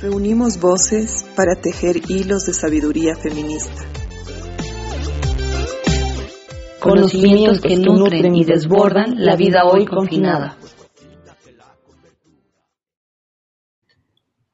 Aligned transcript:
Reunimos 0.00 0.58
voces 0.58 1.26
para 1.36 1.56
tejer 1.56 2.10
hilos 2.10 2.46
de 2.46 2.54
sabiduría 2.54 3.16
feminista. 3.16 3.84
Conocimientos 6.80 7.60
que 7.60 7.76
nutren 7.76 8.34
y 8.34 8.46
desbordan 8.46 9.22
la 9.22 9.36
vida 9.36 9.66
hoy 9.66 9.84
confinada. 9.84 10.56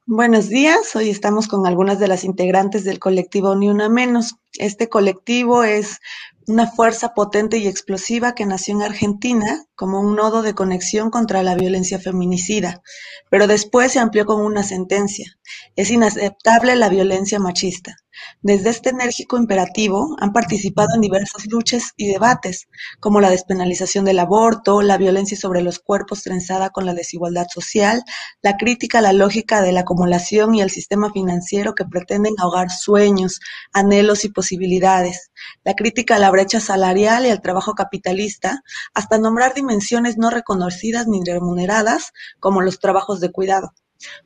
Buenos 0.05 0.49
días, 0.49 0.97
hoy 0.97 1.11
estamos 1.11 1.47
con 1.47 1.65
algunas 1.65 2.01
de 2.01 2.09
las 2.09 2.25
integrantes 2.25 2.83
del 2.83 2.99
colectivo 2.99 3.55
Ni 3.55 3.69
Una 3.69 3.89
Menos. 3.89 4.35
Este 4.59 4.89
colectivo 4.89 5.63
es 5.65 5.99
una 6.47 6.71
fuerza 6.71 7.13
potente 7.13 7.59
y 7.59 7.67
explosiva 7.67 8.35
que 8.35 8.47
nació 8.47 8.75
en 8.75 8.83
Argentina 8.83 9.65
como 9.75 10.01
un 10.01 10.15
nodo 10.15 10.43
de 10.43 10.55
conexión 10.55 11.11
contra 11.11 11.43
la 11.43 11.57
violencia 11.57 11.99
feminicida, 11.99 12.83
pero 13.31 13.47
después 13.47 13.93
se 13.93 13.99
amplió 13.99 14.27
con 14.27 14.41
una 14.41 14.63
sentencia. 14.63 15.39
Es 15.75 15.91
inaceptable 15.91 16.77
la 16.77 16.89
violencia 16.89 17.39
machista. 17.41 17.97
Desde 18.43 18.71
este 18.71 18.91
enérgico 18.91 19.37
imperativo 19.37 20.17
han 20.21 20.33
participado 20.33 20.95
en 20.95 21.01
diversas 21.01 21.47
luchas 21.47 21.93
y 21.97 22.09
debates, 22.09 22.69
como 23.01 23.21
la 23.21 23.31
despenalización 23.31 24.05
del 24.05 24.19
aborto, 24.19 24.83
la 24.83 24.99
violencia 24.99 25.37
sobre 25.37 25.63
los 25.63 25.79
cuerpos 25.79 26.23
trenzada 26.23 26.71
con 26.71 26.87
la 26.87 26.95
desigualdad 26.95 27.47
social, 27.53 28.03
la 28.43 28.57
crítica 28.57 28.99
a 28.99 29.03
la 29.03 29.13
lógica 29.13 29.63
de 29.63 29.73
la 29.73 29.81
acumulación 29.81 30.55
y 30.55 30.63
el 30.63 30.71
sistema 30.71 31.13
financiero 31.13 31.75
que 31.75 31.85
pretenden 31.85 32.35
ahogar 32.39 32.71
sueños, 32.71 33.41
anhelos 33.73 34.25
y 34.25 34.29
posibilidades, 34.29 35.31
la 35.65 35.75
crítica 35.75 36.17
a 36.17 36.19
la 36.19 36.31
brecha 36.31 36.61
salarial 36.61 37.27
y 37.27 37.31
al 37.31 37.41
trabajo 37.41 37.75
capitalista, 37.75 38.63
hasta 38.95 39.19
nombrar 39.19 39.55
dimensiones 39.55 40.19
no 40.19 40.31
reconocidas 40.31 41.07
ni 41.07 41.23
remuneradas 41.25 42.13
como 42.41 42.63
los 42.63 42.79
trabajos 42.79 43.21
de 43.21 43.33
cuidado. 43.33 43.73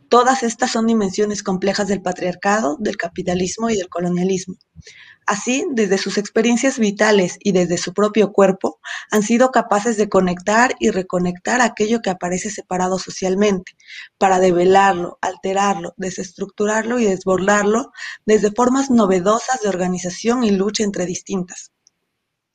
Todas 0.09 0.43
estas 0.43 0.73
son 0.73 0.87
dimensiones 0.87 1.43
complejas 1.43 1.89
del 1.89 2.03
patriarcado, 2.03 2.77
del 2.81 2.97
capitalismo 2.97 3.71
y 3.71 3.77
del 3.77 3.89
colonialismo. 3.89 4.57
Así, 5.27 5.65
desde 5.71 5.99
sus 5.99 6.19
experiencias 6.19 6.79
vitales 6.79 7.37
y 7.39 7.53
desde 7.53 7.79
su 7.79 7.95
propio 7.95 8.33
cuerpo, 8.33 8.81
han 9.11 9.23
sido 9.23 9.51
capaces 9.51 9.97
de 9.97 10.09
conectar 10.09 10.75
y 10.81 10.91
reconectar 10.91 11.61
aquello 11.61 12.01
que 12.01 12.11
aparece 12.11 12.51
separado 12.51 12.99
socialmente, 12.99 13.77
para 14.19 14.41
develarlo, 14.41 15.19
alterarlo, 15.21 15.95
desestructurarlo 15.97 16.99
y 16.99 17.05
desbordarlo 17.05 17.93
desde 18.27 18.51
formas 18.51 18.91
novedosas 18.91 19.61
de 19.63 19.69
organización 19.69 20.43
y 20.43 20.51
lucha 20.51 20.83
entre 20.83 21.07
distintas. 21.07 21.71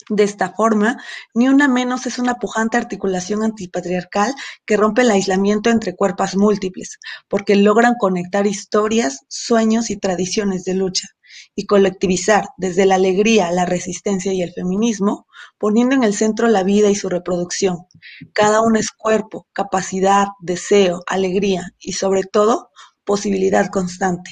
De 0.10 0.24
esta 0.24 0.54
forma, 0.54 1.02
Ni 1.34 1.48
Una 1.50 1.68
Menos 1.68 2.06
es 2.06 2.20
una 2.20 2.36
pujante 2.36 2.78
articulación 2.78 3.42
antipatriarcal 3.44 4.36
que 4.66 4.78
rompe 4.78 5.02
el 5.02 5.10
aislamiento 5.10 5.72
entre 5.72 5.96
cuerpos 5.96 6.36
múltiples, 6.36 7.00
porque 7.28 7.56
logran 7.56 7.96
conectar 8.00 8.46
historias, 8.46 9.22
sueños 9.30 9.90
y 9.90 9.98
tradiciones 9.98 10.64
de 10.64 10.76
lucha, 10.76 11.08
y 11.56 11.66
colectivizar 11.66 12.50
desde 12.58 12.86
la 12.86 12.96
alegría, 12.96 13.52
la 13.52 13.66
resistencia 13.66 14.32
y 14.32 14.44
el 14.44 14.54
feminismo, 14.54 15.26
poniendo 15.58 15.96
en 15.96 16.04
el 16.04 16.14
centro 16.14 16.48
la 16.48 16.64
vida 16.64 16.90
y 16.90 16.96
su 16.96 17.10
reproducción. 17.10 17.88
Cada 18.32 18.62
uno 18.62 18.78
es 18.78 18.92
cuerpo, 18.92 19.48
capacidad, 19.54 20.28
deseo, 20.40 21.02
alegría 21.08 21.72
y 21.80 21.94
sobre 21.94 22.24
todo 22.24 22.70
posibilidad 23.06 23.70
constante. 23.72 24.32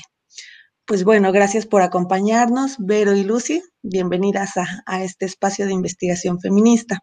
Pues 0.85 1.05
bueno, 1.05 1.31
gracias 1.31 1.65
por 1.65 1.81
acompañarnos, 1.81 2.75
Vero 2.77 3.15
y 3.15 3.23
Lucy. 3.23 3.63
Bienvenidas 3.83 4.51
a, 4.85 5.01
este 5.01 5.25
espacio 5.25 5.65
de 5.65 5.71
investigación 5.71 6.41
feminista. 6.41 6.99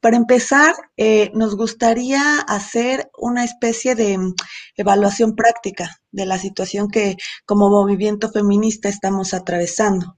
Para 0.00 0.16
empezar, 0.16 0.74
eh, 0.96 1.30
nos 1.34 1.54
gustaría 1.54 2.38
hacer 2.40 3.10
una 3.18 3.44
especie 3.44 3.94
de 3.94 4.16
mm, 4.16 4.34
evaluación 4.76 5.36
práctica 5.36 5.98
de 6.12 6.24
la 6.24 6.38
situación 6.38 6.88
que 6.88 7.16
como 7.44 7.68
movimiento 7.68 8.30
feminista 8.30 8.88
estamos 8.88 9.34
atravesando. 9.34 10.16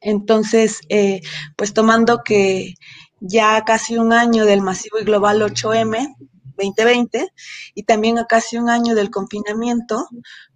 Entonces, 0.00 0.78
eh, 0.88 1.20
pues 1.56 1.74
tomando 1.74 2.22
que 2.24 2.74
ya 3.18 3.64
casi 3.64 3.98
un 3.98 4.12
año 4.12 4.44
del 4.44 4.62
masivo 4.62 5.00
y 5.00 5.04
global 5.04 5.42
8M, 5.42 6.14
2020 6.56 7.28
y 7.74 7.82
también 7.84 8.18
a 8.18 8.26
casi 8.26 8.56
un 8.56 8.70
año 8.70 8.94
del 8.94 9.10
confinamiento, 9.10 10.06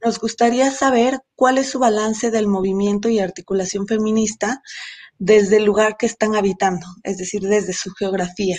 nos 0.04 0.18
gustaría 0.18 0.70
saber 0.70 1.20
cuál 1.34 1.58
es 1.58 1.70
su 1.70 1.78
balance 1.78 2.30
del 2.30 2.46
movimiento 2.46 3.08
y 3.08 3.18
articulación 3.18 3.86
feminista 3.86 4.62
desde 5.18 5.58
el 5.58 5.64
lugar 5.64 5.96
que 5.98 6.06
están 6.06 6.34
habitando, 6.34 6.86
es 7.04 7.18
decir, 7.18 7.42
desde 7.42 7.72
su 7.72 7.92
geografía. 7.92 8.58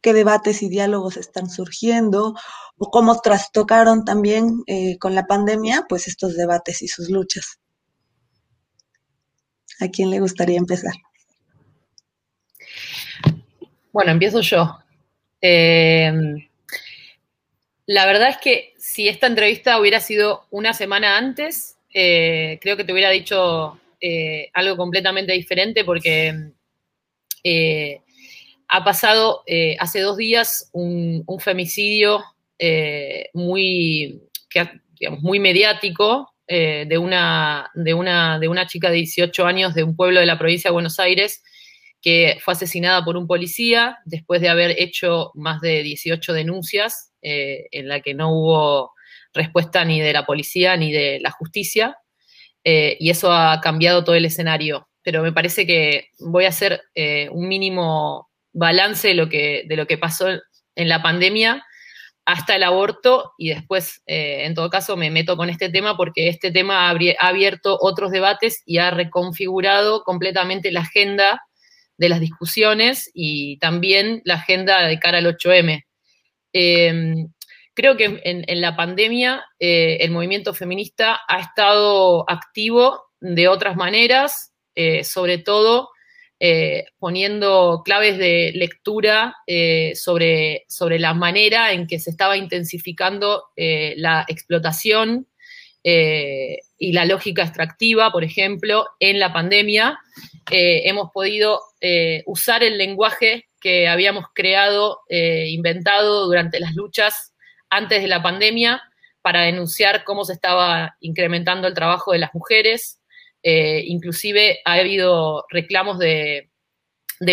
¿Qué 0.00 0.14
debates 0.14 0.62
y 0.62 0.68
diálogos 0.68 1.16
están 1.16 1.50
surgiendo? 1.50 2.34
¿O 2.78 2.90
cómo 2.90 3.20
trastocaron 3.20 4.04
también 4.04 4.62
eh, 4.66 4.96
con 4.98 5.14
la 5.14 5.26
pandemia 5.26 5.84
pues 5.88 6.08
estos 6.08 6.36
debates 6.36 6.80
y 6.80 6.88
sus 6.88 7.10
luchas? 7.10 7.58
¿A 9.80 9.88
quién 9.88 10.10
le 10.10 10.20
gustaría 10.20 10.58
empezar? 10.58 10.94
Bueno, 13.92 14.12
empiezo 14.12 14.40
yo. 14.40 14.78
Eh, 15.40 16.12
la 17.90 18.06
verdad 18.06 18.28
es 18.28 18.36
que 18.36 18.72
si 18.78 19.08
esta 19.08 19.26
entrevista 19.26 19.80
hubiera 19.80 19.98
sido 19.98 20.46
una 20.50 20.74
semana 20.74 21.18
antes, 21.18 21.76
eh, 21.92 22.60
creo 22.62 22.76
que 22.76 22.84
te 22.84 22.92
hubiera 22.92 23.10
dicho 23.10 23.80
eh, 24.00 24.48
algo 24.54 24.76
completamente 24.76 25.32
diferente 25.32 25.84
porque 25.84 26.52
eh, 27.42 28.00
ha 28.68 28.84
pasado 28.84 29.42
hace 29.80 30.02
dos 30.02 30.16
días 30.16 30.70
un, 30.72 31.24
femicidio 31.40 32.22
muy, 33.34 34.22
muy 35.18 35.40
mediático 35.40 36.32
de, 36.46 36.96
una, 36.96 37.72
de, 37.74 37.94
una, 37.94 38.38
de 38.38 38.46
una 38.46 38.68
chica 38.68 38.88
de 38.90 38.98
18 38.98 39.46
años 39.46 39.74
de 39.74 39.82
un 39.82 39.96
pueblo 39.96 40.20
de 40.20 40.26
la 40.26 40.38
provincia 40.38 40.70
de 40.70 40.74
Buenos 40.74 41.00
Aires 41.00 41.42
que 42.00 42.38
fue 42.40 42.52
asesinada 42.52 43.04
por 43.04 43.16
un 43.16 43.26
policía 43.26 43.98
después 44.04 44.40
de 44.40 44.48
haber 44.48 44.80
hecho 44.80 45.32
más 45.34 45.60
de 45.60 45.82
18 45.82 46.32
denuncias 46.34 47.09
eh, 47.22 47.68
en 47.70 47.88
la 47.88 48.00
que 48.00 48.14
no 48.14 48.32
hubo 48.32 48.92
respuesta 49.32 49.84
ni 49.84 50.00
de 50.00 50.12
la 50.12 50.26
policía 50.26 50.76
ni 50.76 50.92
de 50.92 51.20
la 51.20 51.30
justicia, 51.30 51.96
eh, 52.64 52.96
y 53.00 53.10
eso 53.10 53.32
ha 53.32 53.60
cambiado 53.60 54.04
todo 54.04 54.16
el 54.16 54.24
escenario. 54.24 54.88
Pero 55.02 55.22
me 55.22 55.32
parece 55.32 55.66
que 55.66 56.08
voy 56.18 56.44
a 56.44 56.48
hacer 56.50 56.82
eh, 56.94 57.28
un 57.32 57.48
mínimo 57.48 58.28
balance 58.52 59.08
de 59.08 59.14
lo, 59.14 59.28
que, 59.28 59.64
de 59.66 59.76
lo 59.76 59.86
que 59.86 59.98
pasó 59.98 60.28
en 60.28 60.88
la 60.88 61.02
pandemia 61.02 61.64
hasta 62.26 62.56
el 62.56 62.62
aborto 62.62 63.32
y 63.38 63.48
después, 63.48 64.02
en 64.06 64.54
todo 64.54 64.70
caso, 64.70 64.96
me 64.96 65.10
meto 65.10 65.36
con 65.36 65.48
este 65.48 65.68
tema 65.68 65.96
porque 65.96 66.28
este 66.28 66.52
tema 66.52 66.88
ha 66.88 66.96
abierto 67.18 67.78
otros 67.80 68.12
debates 68.12 68.62
y 68.66 68.78
ha 68.78 68.90
reconfigurado 68.90 70.04
completamente 70.04 70.70
la 70.70 70.80
agenda 70.80 71.40
de 72.00 72.08
las 72.08 72.20
discusiones 72.20 73.10
y 73.12 73.58
también 73.58 74.22
la 74.24 74.34
agenda 74.34 74.86
de 74.86 74.98
cara 74.98 75.18
al 75.18 75.26
8M. 75.26 75.84
Em, 76.52 77.28
creo 77.74 77.96
que 77.96 78.20
en, 78.24 78.60
la 78.60 78.76
pandemia 78.76 79.44
eh, 79.58 79.98
el 80.00 80.10
movimiento 80.10 80.54
feminista 80.54 81.20
ha 81.28 81.40
estado 81.40 82.28
activo 82.28 83.04
de 83.20 83.48
otras 83.48 83.76
maneras, 83.76 84.52
eh, 84.74 85.04
sobre 85.04 85.38
todo 85.38 85.90
eh, 86.40 86.86
poniendo 86.98 87.82
claves 87.84 88.16
de 88.18 88.52
lectura 88.54 89.36
sobre, 89.94 90.64
sobre 90.68 90.98
la 90.98 91.12
manera 91.12 91.72
en 91.72 91.86
que 91.86 91.98
se 91.98 92.10
estaba 92.10 92.36
intensificando 92.36 93.44
la 93.56 94.24
explotación 94.26 95.26
y 95.82 96.92
la 96.92 97.04
lógica 97.04 97.42
extractiva, 97.42 98.10
por 98.10 98.24
ejemplo, 98.24 98.86
en 99.00 99.18
la 99.18 99.34
pandemia. 99.34 99.98
hemos 100.50 101.10
podido 101.12 101.60
usar 102.24 102.62
el 102.62 102.78
lenguaje 102.78 103.49
que 103.60 103.88
habíamos 103.88 104.24
creado, 104.34 105.00
eh, 105.08 105.48
inventado 105.50 106.26
durante 106.26 106.58
las 106.58 106.74
luchas 106.74 107.34
antes 107.68 108.02
de 108.02 108.08
la 108.08 108.22
pandemia 108.22 108.82
para 109.22 109.42
denunciar 109.42 110.04
cómo 110.04 110.24
se 110.24 110.32
estaba 110.32 110.96
incrementando 111.00 111.68
el 111.68 111.74
trabajo 111.74 112.12
de 112.12 112.18
las 112.18 112.34
mujeres. 112.34 113.00
Eh, 113.42 113.84
inclusive 113.86 114.60
ha 114.64 114.74
habido 114.74 115.44
reclamos 115.50 115.98
de, 115.98 116.48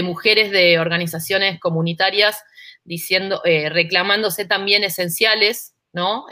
mujeres 0.03 0.51
de 0.51 0.79
organizaciones 0.79 1.59
comunitarias 1.59 2.43
diciendo, 2.83 3.41
eh, 3.45 3.69
reclamándose 3.69 4.45
también 4.45 4.83
esenciales, 4.83 5.73
¿no? 5.93 6.25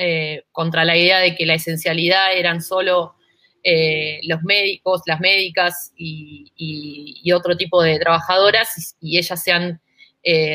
contra 0.51 0.85
la 0.85 0.95
idea 0.95 1.17
de 1.17 1.33
que 1.33 1.47
la 1.47 1.55
esencialidad 1.55 2.35
eran 2.35 2.61
solo 2.61 3.15
los 3.63 4.43
médicos, 4.43 5.01
las 5.07 5.19
médicas 5.19 5.91
y, 5.97 7.31
otro 7.33 7.57
tipo 7.57 7.81
de 7.81 7.97
trabajadoras 7.97 8.95
y, 9.01 9.17
ellas 9.17 9.41
se 9.41 9.51
han 9.51 9.81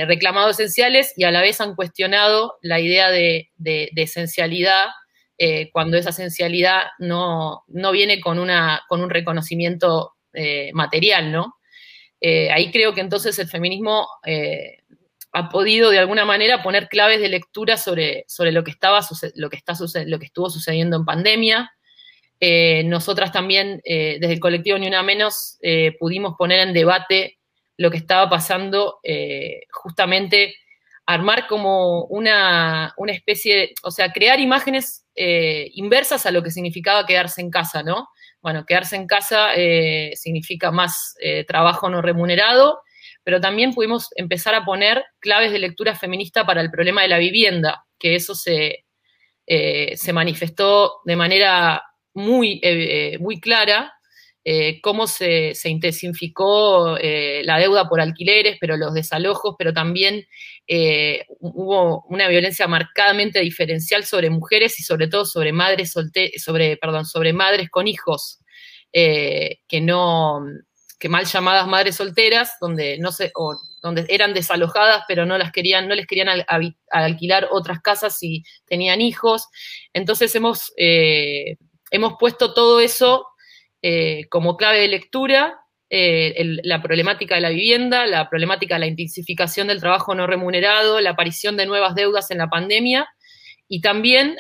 reclamado 0.07 0.51
esenciales 0.51 1.13
y 1.17 1.25
a 1.25 1.31
la 1.31 1.43
vez 1.43 1.61
han 1.61 1.77
cuestionado 1.77 2.59
la 2.61 2.81
idea 2.81 3.11
de, 3.11 3.51
esencialidad 3.95 4.89
cuando 5.73 5.97
esa 5.97 6.11
esencialidad 6.11 6.83
no, 6.99 7.65
viene 7.93 8.21
con, 8.21 8.39
una, 8.41 8.83
con 8.89 9.01
un 9.01 9.11
reconocimiento 9.11 10.15
material, 10.73 11.31
¿no? 11.31 11.55
ahí 12.21 12.71
creo 12.73 12.95
que 12.95 13.01
entonces 13.01 13.39
el 13.39 13.47
feminismo 13.47 14.09
ha 15.33 15.49
podido 15.49 15.91
de 15.91 15.99
alguna 15.99 16.25
manera 16.25 16.63
poner 16.63 16.89
claves 16.89 17.21
de 17.21 17.29
lectura 17.29 17.77
sobre, 17.77 18.25
sobre 18.27 18.53
lo, 18.53 18.65
que 18.65 18.71
estaba, 18.71 19.01
lo, 19.35 19.51
que 19.51 19.57
está, 19.57 19.75
lo 20.07 20.19
que 20.19 20.27
estuvo 20.27 20.51
sucediendo 20.51 20.97
en 20.97 21.05
pandemia. 21.05 21.71
Eh, 22.41 22.85
nosotras 22.85 23.33
también, 23.33 23.81
eh, 23.85 24.19
desde 24.21 24.35
el 24.35 24.41
colectivo 24.41 24.79
Ni 24.79 24.89
Una 24.89 25.03
Menos, 25.03 25.59
eh, 25.63 25.95
pudimos 25.99 26.35
poner 26.37 26.61
en 26.61 26.73
debate 26.73 27.39
lo 27.81 27.91
que 27.91 27.97
estaba 27.97 28.29
pasando, 28.29 29.01
justamente 29.71 30.55
armar 31.07 31.47
como 31.47 32.05
una, 32.05 32.93
una, 32.97 33.13
especie 33.13 33.57
de, 33.57 33.75
o 33.83 33.91
sea, 33.91 34.13
crear 34.13 34.39
imágenes 34.39 35.07
inversas 35.17 36.27
a 36.27 36.31
lo 36.31 36.43
que 36.43 36.51
significaba 36.51 37.07
quedarse 37.07 37.41
en 37.41 37.51
casa, 37.51 37.83
¿no? 37.83 38.09
Bueno, 38.43 38.65
quedarse 38.67 38.97
en 38.97 39.07
casa 39.07 39.49
significa 40.15 40.71
más 40.71 41.15
trabajo 41.47 41.89
no 41.89 42.03
remunerado 42.03 42.81
pero 43.23 43.41
también 43.41 43.75
pudimos 43.75 44.09
empezar 44.17 44.55
a 44.55 44.65
poner 44.65 45.05
claves 45.19 45.53
de 45.53 45.59
lectura 45.59 45.95
feminista 45.95 46.47
para 46.47 46.61
el 46.61 46.71
problema 46.71 47.03
de 47.03 47.09
la 47.09 47.19
vivienda, 47.19 47.85
que 47.99 48.15
eso 48.15 48.35
se, 48.35 48.87
eh, 49.47 49.97
se 49.97 50.13
manifestó 50.13 51.01
de 51.05 51.17
manera 51.17 51.83
muy, 52.15 52.61
eh, 52.63 53.19
muy 53.21 53.41
clara, 53.41 53.93
eh, 54.45 54.81
cómo 54.81 55.07
se, 55.07 55.55
intensificó 55.65 56.97
la 56.99 57.59
deuda 57.59 57.89
por 57.89 58.01
alquileres, 58.01 58.57
pero 58.61 58.77
los 58.77 58.95
desalojos, 58.95 59.55
pero 59.59 59.73
también 59.73 60.27
hubo 61.41 62.05
una 62.09 62.29
violencia 62.29 62.67
marcadamente 62.67 63.41
diferencial 63.41 64.05
sobre 64.05 64.31
mujeres 64.31 64.79
y 64.81 64.83
sobre 64.83 65.09
todo 65.09 65.25
sobre 65.25 65.53
madres 65.53 65.93
sobre, 66.37 66.77
perdón, 66.77 67.05
sobre 67.05 67.33
madres 67.33 67.69
con 67.71 67.89
hijos 67.89 68.39
que 68.93 69.81
no 69.81 70.41
que 71.01 71.09
mal 71.09 71.25
llamadas 71.25 71.67
madres 71.67 71.97
solteras, 71.97 72.53
donde 72.61 72.99
no 72.99 73.11
se, 73.11 73.33
o 73.35 73.57
donde 73.83 74.05
eran 74.11 74.35
desalojadas, 74.35 75.05
pero 75.09 75.25
no 75.25 75.39
las 75.39 75.51
querían, 75.51 75.89
no 75.89 75.95
les 75.95 76.07
querían 76.07 76.29
alquilar 76.91 77.49
otras 77.51 77.81
casas 77.81 78.19
si 78.19 78.45
tenían 78.67 79.01
hijos. 79.01 79.49
Entonces 79.95 80.35
hemos, 80.35 80.73
eh, 80.77 81.57
hemos 81.91 82.15
puesto 82.21 82.53
todo 82.53 82.81
eso 82.81 83.27
eh, 83.83 84.27
como 84.29 84.57
clave 84.57 84.81
de 84.81 84.89
lectura, 84.89 85.61
eh, 85.89 86.59
la 86.63 86.83
problemática 86.83 87.35
de 87.35 87.41
la 87.41 87.51
vivienda, 87.51 88.07
la 88.07 88.29
problemática 88.29 88.75
de 88.75 88.81
la 88.81 88.87
intensificación 88.87 89.69
del 89.69 89.81
trabajo 89.81 90.15
no 90.15 90.27
remunerado, 90.27 91.01
la 91.01 91.11
aparición 91.11 91.57
de 91.57 91.67
nuevas 91.67 91.95
deudas 91.95 92.31
en 92.31 92.39
la 92.39 92.49
pandemia. 92.49 93.09
Y 93.69 93.81
también 93.81 94.37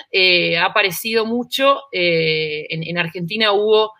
ha 0.58 0.64
aparecido 0.64 1.24
mucho, 1.24 1.82
en, 1.92 2.82
en, 2.82 2.98
Argentina 2.98 3.52
hubo 3.52 3.92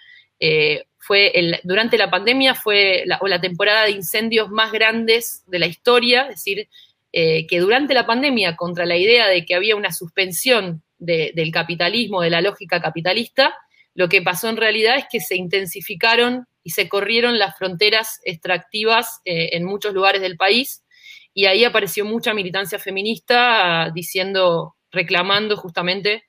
fue 0.99 1.33
durante 1.63 1.97
la 1.97 2.11
pandemia 2.11 2.57
fue 2.57 3.05
la, 3.07 3.19
o 3.21 3.29
la 3.29 3.41
temporada 3.41 3.85
de 3.85 3.93
incendios 3.93 4.51
más 4.51 4.73
grandes 4.73 5.45
de 5.47 5.61
la 5.61 5.67
historia, 5.67 6.23
es 6.23 6.45
decir, 6.45 6.69
eh, 7.13 7.49
que 7.49 7.59
durante 7.59 7.93
la 7.93 8.07
pandemia, 8.07 8.55
contra 8.55 8.87
la 8.87 8.97
idea 8.97 9.27
de 9.27 9.45
que 9.45 9.57
había 9.57 9.75
una 9.75 9.93
suspensión 9.93 10.83
del 10.99 11.51
capitalismo, 11.51 12.21
de 12.21 12.31
la 12.31 12.43
lógica 12.43 12.81
capitalista, 12.81 13.55
lo 13.95 14.09
que 14.09 14.23
pasó 14.23 14.49
en 14.49 14.57
realidad 14.57 14.97
es 14.97 15.05
que 15.11 15.21
se 15.21 15.37
intensificaron 15.37 16.47
y 16.63 16.71
se 16.71 16.89
corrieron 16.89 17.39
las 17.39 17.57
fronteras 17.57 18.21
extractivas 18.25 19.21
eh, 19.25 19.51
en 19.53 19.65
muchos 19.65 19.95
lugares 19.95 20.21
del 20.21 20.37
país, 20.37 20.85
y 21.33 21.47
ahí 21.47 21.65
apareció 21.65 22.05
mucha 22.05 22.35
militancia 22.35 22.79
feminista 22.79 23.91
diciendo, 23.95 24.77
reclamando 24.91 25.57
justamente 25.57 26.25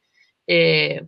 eh, 0.47 1.01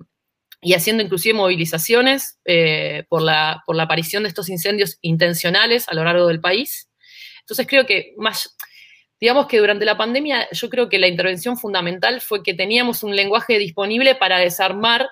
y 0.62 0.74
haciendo 0.74 1.04
inclusive 1.04 1.36
movilizaciones 1.36 2.40
eh, 2.46 3.04
por, 3.10 3.22
la, 3.22 3.62
por 3.66 3.76
la 3.76 3.84
aparición 3.84 4.24
de 4.24 4.30
estos 4.30 4.50
incendios 4.50 4.98
intencionales 5.02 5.88
a 5.90 5.94
lo 5.94 6.04
largo 6.04 6.28
del 6.28 6.42
país. 6.42 6.90
Entonces 7.42 7.68
creo 7.68 7.86
que 7.86 8.14
más, 8.18 8.56
digamos 9.20 9.48
que 9.48 9.60
durante 9.60 9.86
la 9.86 9.98
pandemia 9.98 10.48
yo 10.52 10.70
creo 10.70 10.90
que 10.90 11.00
la 11.00 11.08
intervención 11.08 11.58
fundamental 11.58 12.22
fue 12.22 12.42
que 12.42 12.54
teníamos 12.54 13.04
un 13.04 13.16
lenguaje 13.16 13.60
disponible 13.60 14.16
para 14.16 14.40
desarmar 14.40 15.08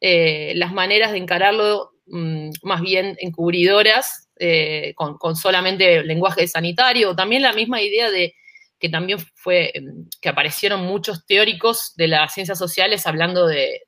eh, 0.00 0.52
las 0.56 0.72
maneras 0.72 1.12
de 1.12 1.18
encararlo 1.18 1.92
mm, 2.06 2.50
más 2.62 2.80
bien 2.82 3.16
encubridoras, 3.20 4.28
eh, 4.38 4.92
con, 4.94 5.16
con, 5.16 5.36
solamente 5.36 6.04
lenguaje 6.04 6.46
sanitario, 6.46 7.16
también 7.16 7.42
la 7.42 7.54
misma 7.54 7.80
idea 7.80 8.10
de 8.10 8.34
que 8.78 8.90
también 8.90 9.18
fue 9.34 9.70
em, 9.72 10.06
que 10.20 10.28
aparecieron 10.28 10.82
muchos 10.82 11.24
teóricos 11.24 11.94
de 11.96 12.08
las 12.08 12.34
ciencias 12.34 12.58
sociales 12.58 13.06
hablando 13.06 13.46
de, 13.46 13.80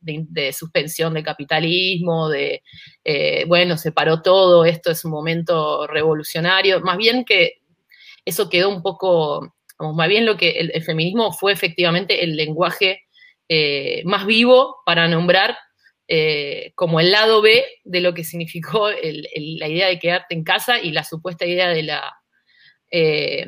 suspensión 0.52 1.12
del 1.12 1.24
capitalismo, 1.24 2.30
de, 2.30 2.62
eh, 3.04 3.44
bueno, 3.46 3.76
se 3.76 3.92
paró 3.92 4.22
todo, 4.22 4.64
esto 4.64 4.90
es 4.90 5.04
un 5.04 5.10
momento 5.10 5.86
revolucionario, 5.86 6.80
más 6.80 6.96
bien 6.96 7.26
que 7.26 7.60
eso 8.24 8.48
quedó 8.48 8.70
un 8.70 8.80
poco, 8.80 9.54
más 9.78 10.08
bien 10.08 10.24
lo 10.24 10.38
que 10.38 10.52
el, 10.52 10.82
feminismo 10.82 11.32
fue 11.32 11.52
efectivamente 11.52 12.24
el 12.24 12.36
lenguaje 12.36 13.02
más 14.04 14.26
vivo 14.26 14.76
para 14.84 15.08
nombrar 15.08 15.56
eh, 16.10 16.72
como 16.74 17.00
el 17.00 17.10
lado 17.10 17.42
B 17.42 17.66
de 17.84 18.00
lo 18.00 18.14
que 18.14 18.24
significó 18.24 18.88
la 18.88 19.68
idea 19.68 19.88
de 19.88 19.98
quedarte 19.98 20.34
en 20.34 20.42
casa 20.42 20.80
y 20.80 20.90
la 20.90 21.04
supuesta 21.04 21.44
idea 21.44 21.68
de 21.68 21.82
la 21.82 22.14
eh, 22.90 23.46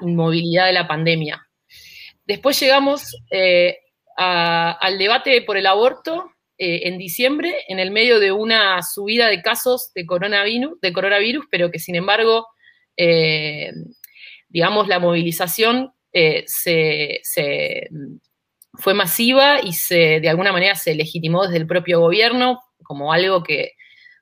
inmovilidad 0.00 0.64
de 0.64 0.72
la 0.72 0.88
pandemia. 0.88 1.46
Después 2.24 2.58
llegamos 2.58 3.14
eh, 3.30 3.76
al 4.16 4.96
debate 4.96 5.42
por 5.42 5.58
el 5.58 5.66
aborto 5.66 6.30
en 6.56 6.96
diciembre, 6.98 7.54
en 7.68 7.78
el 7.78 7.90
medio 7.90 8.18
de 8.18 8.32
una 8.32 8.82
subida 8.82 9.28
de 9.28 9.42
casos 9.42 9.92
de 9.94 10.06
coronavirus 10.06 11.46
pero 11.50 11.70
que 11.70 11.78
sin 11.78 11.94
embargo, 11.94 12.46
digamos, 14.48 14.88
la 14.88 14.98
movilización 14.98 15.92
se, 16.12 17.20
fue 18.78 18.94
masiva 18.94 19.60
y 19.62 19.72
se, 19.72 20.20
de 20.20 20.28
alguna 20.28 20.52
manera 20.52 20.74
se 20.74 20.94
legitimó 20.94 21.44
desde 21.44 21.58
el 21.58 21.66
propio 21.66 22.00
gobierno 22.00 22.62
como 22.82 23.12
algo 23.12 23.42
que 23.42 23.72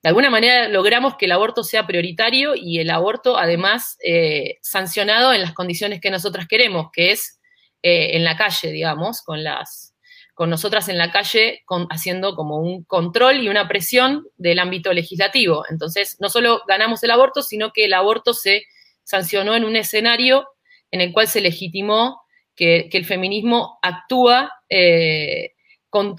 de 0.03 0.09
alguna 0.09 0.31
manera 0.31 0.69
logramos 0.69 1.17
que 1.17 1.25
el 1.25 1.33
aborto 1.33 1.65
sea 1.65 1.87
prioritario 1.87 2.55
y 2.55 2.79
el 2.79 2.91
aborto 2.91 3.37
además 3.37 3.97
eh, 4.05 4.59
sancionado 4.63 5.33
en 5.33 5.43
las 5.43 5.53
condiciones 5.53 6.01
que 6.01 6.11
nosotras 6.11 6.47
queremos, 6.47 6.89
que 6.93 7.11
es 7.11 7.41
eh, 7.83 8.17
en 8.17 8.25
la 8.25 8.37
calle, 8.37 8.71
digamos, 8.71 9.23
con 9.23 9.43
las 9.43 9.95
con 10.35 10.51
nosotras 10.51 10.91
en 10.91 10.99
la 10.99 11.11
calle 11.11 11.65
haciendo 11.89 12.37
como 12.37 12.59
un 12.59 12.85
control 12.85 13.41
y 13.41 13.49
una 13.49 13.69
presión 13.69 14.29
del 14.37 14.59
ámbito 14.59 14.93
legislativo. 14.93 15.65
Entonces, 15.71 16.19
no 16.21 16.29
solo 16.29 16.61
ganamos 16.69 17.03
el 17.03 17.11
aborto, 17.11 17.41
sino 17.41 17.73
que 17.73 17.87
el 17.87 17.95
aborto 17.95 18.35
se 18.35 18.65
sancionó 19.03 19.55
en 19.55 19.65
un 19.65 19.77
escenario 19.77 20.47
en 20.91 21.01
el 21.01 21.15
cual 21.15 21.27
se 21.27 21.41
legitimó 21.41 22.21
que, 22.57 22.89
el 22.91 23.05
feminismo 23.05 23.79
actúa 23.83 24.51
eh, 24.69 25.53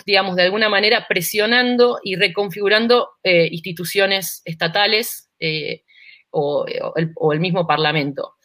digamos, 0.06 0.36
de 0.36 0.44
alguna 0.44 0.70
manera 0.70 1.06
presionando 1.08 2.00
y 2.04 2.16
reconfigurando 2.16 3.10
eh, 3.22 3.48
instituciones 3.52 4.42
estatales 4.46 5.30
eh, 5.40 5.84
o, 6.32 6.66
el, 6.96 7.40
mismo 7.40 7.68
Parlamento. 7.68 8.36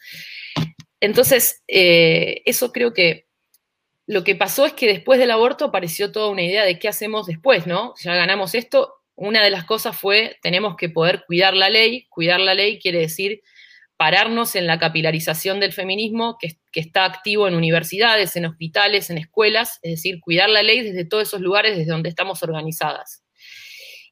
Entonces, 0.99 1.63
eso 1.67 2.71
creo 2.71 2.93
que 2.93 3.25
lo 4.05 4.23
que 4.23 4.35
pasó 4.35 4.65
es 4.65 4.73
que 4.73 4.87
después 4.87 5.19
del 5.19 5.31
aborto 5.31 5.65
apareció 5.65 6.11
toda 6.11 6.29
una 6.29 6.43
idea 6.43 6.65
de 6.65 6.77
qué 6.77 6.87
hacemos 6.87 7.25
después, 7.25 7.65
¿no? 7.67 7.93
Ya 8.01 8.15
ganamos 8.15 8.53
esto. 8.53 8.95
Una 9.15 9.43
de 9.43 9.49
las 9.49 9.63
cosas 9.63 9.97
fue, 9.97 10.37
tenemos 10.41 10.75
que 10.75 10.89
poder 10.89 11.23
cuidar 11.25 11.55
la 11.55 11.69
ley. 11.69 12.07
Cuidar 12.09 12.39
la 12.39 12.53
ley 12.53 12.79
quiere 12.79 12.99
decir 12.99 13.41
pararnos 13.97 14.55
en 14.55 14.67
la 14.67 14.79
capilarización 14.79 15.59
del 15.59 15.71
feminismo 15.71 16.37
que, 16.39 16.57
está 16.79 17.05
activo 17.05 17.47
en 17.47 17.55
universidades, 17.55 18.35
en 18.35 18.45
hospitales, 18.45 19.09
en 19.09 19.17
escuelas, 19.17 19.79
es 19.81 19.91
decir, 19.91 20.19
cuidar 20.19 20.49
la 20.49 20.63
ley 20.63 20.81
desde 20.81 21.05
todos 21.05 21.27
esos 21.27 21.41
lugares 21.41 21.77
desde 21.77 21.91
donde 21.91 22.09
estamos 22.09 22.41
organizadas. 22.43 23.23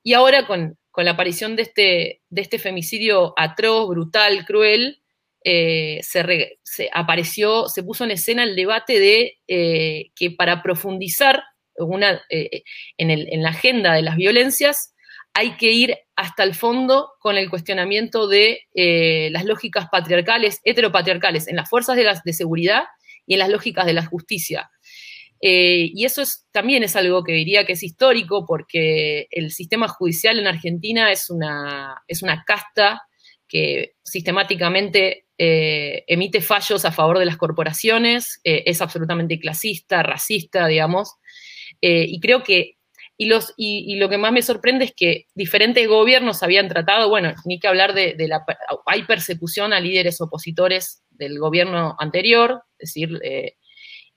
Y 0.03 0.13
ahora 0.13 0.45
con, 0.47 0.77
la 0.97 1.11
aparición 1.11 1.55
de 1.55 1.63
este, 1.63 2.21
de 2.29 2.41
este, 2.41 2.59
femicidio 2.59 3.33
atroz, 3.37 3.87
brutal, 3.89 4.45
cruel, 4.45 5.01
eh, 5.43 5.99
se, 6.03 6.89
apareció, 6.93 7.67
se 7.67 7.83
puso 7.83 8.03
en 8.03 8.11
escena 8.11 8.43
el 8.43 8.55
debate 8.55 8.99
de 8.99 9.39
eh, 9.47 10.11
que 10.15 10.31
para 10.31 10.61
profundizar 10.61 11.43
eh, 12.29 12.63
en, 12.97 13.09
en 13.09 13.43
la 13.43 13.49
agenda 13.49 13.93
de 13.93 14.03
las 14.03 14.15
violencias, 14.15 14.93
hay 15.33 15.55
que 15.57 15.71
ir 15.71 15.97
hasta 16.15 16.43
el 16.43 16.55
fondo 16.55 17.13
con 17.19 17.37
el 17.37 17.49
cuestionamiento 17.49 18.27
de 18.27 18.61
eh, 18.73 19.29
las 19.31 19.45
lógicas 19.45 19.87
patriarcales, 19.89 20.59
heteropatriarcales, 20.63 21.47
en 21.47 21.55
las 21.55 21.69
fuerzas 21.69 21.95
de, 21.95 22.33
seguridad 22.33 22.83
y 23.25 23.33
en 23.33 23.39
las 23.39 23.49
lógicas 23.49 23.85
de 23.85 23.93
la 23.93 24.05
justicia. 24.05 24.69
Eh, 25.41 25.89
y 25.93 26.05
eso 26.05 26.21
es, 26.21 26.47
también 26.51 26.83
es 26.83 26.95
algo 26.95 27.23
que 27.23 27.31
diría 27.31 27.65
que 27.65 27.73
es 27.73 27.81
histórico 27.81 28.45
porque 28.45 29.27
el 29.31 29.51
sistema 29.51 29.87
judicial 29.87 30.37
en 30.37 30.47
Argentina 30.47 31.11
es 31.11 31.29
una, 31.29 32.03
casta 32.45 33.01
que 33.47 33.93
sistemáticamente 34.03 35.25
eh, 35.37 36.03
emite 36.07 36.41
fallos 36.41 36.85
a 36.85 36.91
favor 36.91 37.17
de 37.17 37.25
las 37.25 37.37
corporaciones, 37.37 38.39
es 38.43 38.81
absolutamente 38.81 39.39
clasista, 39.39 40.03
racista, 40.03 40.67
digamos, 40.67 41.15
y 41.81 42.19
creo 42.19 42.43
que, 42.43 42.75
y, 43.57 43.95
lo 43.95 44.09
que 44.09 44.17
más 44.17 44.31
me 44.31 44.41
sorprende 44.41 44.85
es 44.85 44.93
que 44.95 45.27
diferentes 45.35 45.87
gobiernos 45.87 46.43
habían 46.43 46.67
tratado, 46.67 47.09
bueno, 47.09 47.33
ni 47.45 47.59
que 47.59 47.67
hablar 47.67 47.93
de, 47.93 48.15
la, 48.27 48.43
hay 48.85 49.03
persecución 49.03 49.73
a 49.73 49.79
líderes 49.79 50.21
opositores 50.21 51.03
del 51.09 51.37
gobierno 51.39 51.95
anterior, 51.99 52.63
es 52.79 52.89
decir, 52.93 53.19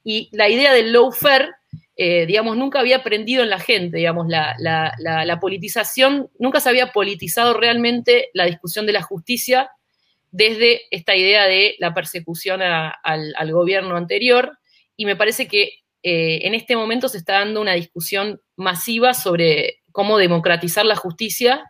y 0.05 0.29
la 0.33 0.49
idea 0.49 0.73
del 0.73 0.93
lawfare, 0.93 1.49
eh, 1.97 2.27
digamos, 2.27 2.57
nunca 2.57 2.81
había 2.81 2.97
aprendido 2.97 3.43
en 3.43 3.51
la 3.51 3.59
gente, 3.59 3.97
digamos, 3.97 4.27
la, 4.29 5.39
politización, 5.41 6.31
nunca 6.39 6.61
se 6.61 6.69
había 6.69 6.93
politizado 6.93 7.55
realmente 7.55 8.29
la 8.35 8.45
discusión 8.45 8.85
de 8.87 8.93
la 8.93 9.03
justicia 9.03 9.71
desde 10.31 10.83
esta 10.91 11.17
idea 11.17 11.47
de 11.47 11.77
la 11.79 11.95
persecución 11.95 12.61
al, 12.63 13.53
gobierno 13.53 13.97
anterior, 13.97 14.59
y 14.97 15.07
me 15.07 15.17
parece 15.17 15.49
que 15.49 15.84
eh, 16.05 16.47
en 16.47 16.55
este 16.55 16.77
momento 16.77 17.09
se 17.09 17.19
está 17.19 17.39
dando 17.39 17.61
una 17.61 17.73
discusión 17.73 18.41
masiva 18.57 19.15
sobre 19.15 19.81
cómo 19.91 20.19
democratizar 20.19 20.85
la 20.85 20.97
justicia 20.97 21.65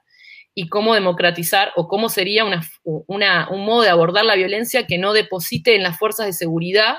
y 0.55 0.69
cómo 0.69 0.95
democratizar 0.95 1.73
o 1.77 1.89
cómo 1.89 2.09
sería 2.09 2.45
un 2.45 3.65
modo 3.65 3.83
de 3.83 3.89
abordar 3.89 4.25
la 4.25 4.35
violencia 4.35 4.87
que 4.87 4.99
no 4.99 5.13
deposite 5.13 5.77
en 5.77 5.85
las 5.85 5.99
fuerzas 5.99 6.27
de 6.27 6.33
seguridad 6.33 6.97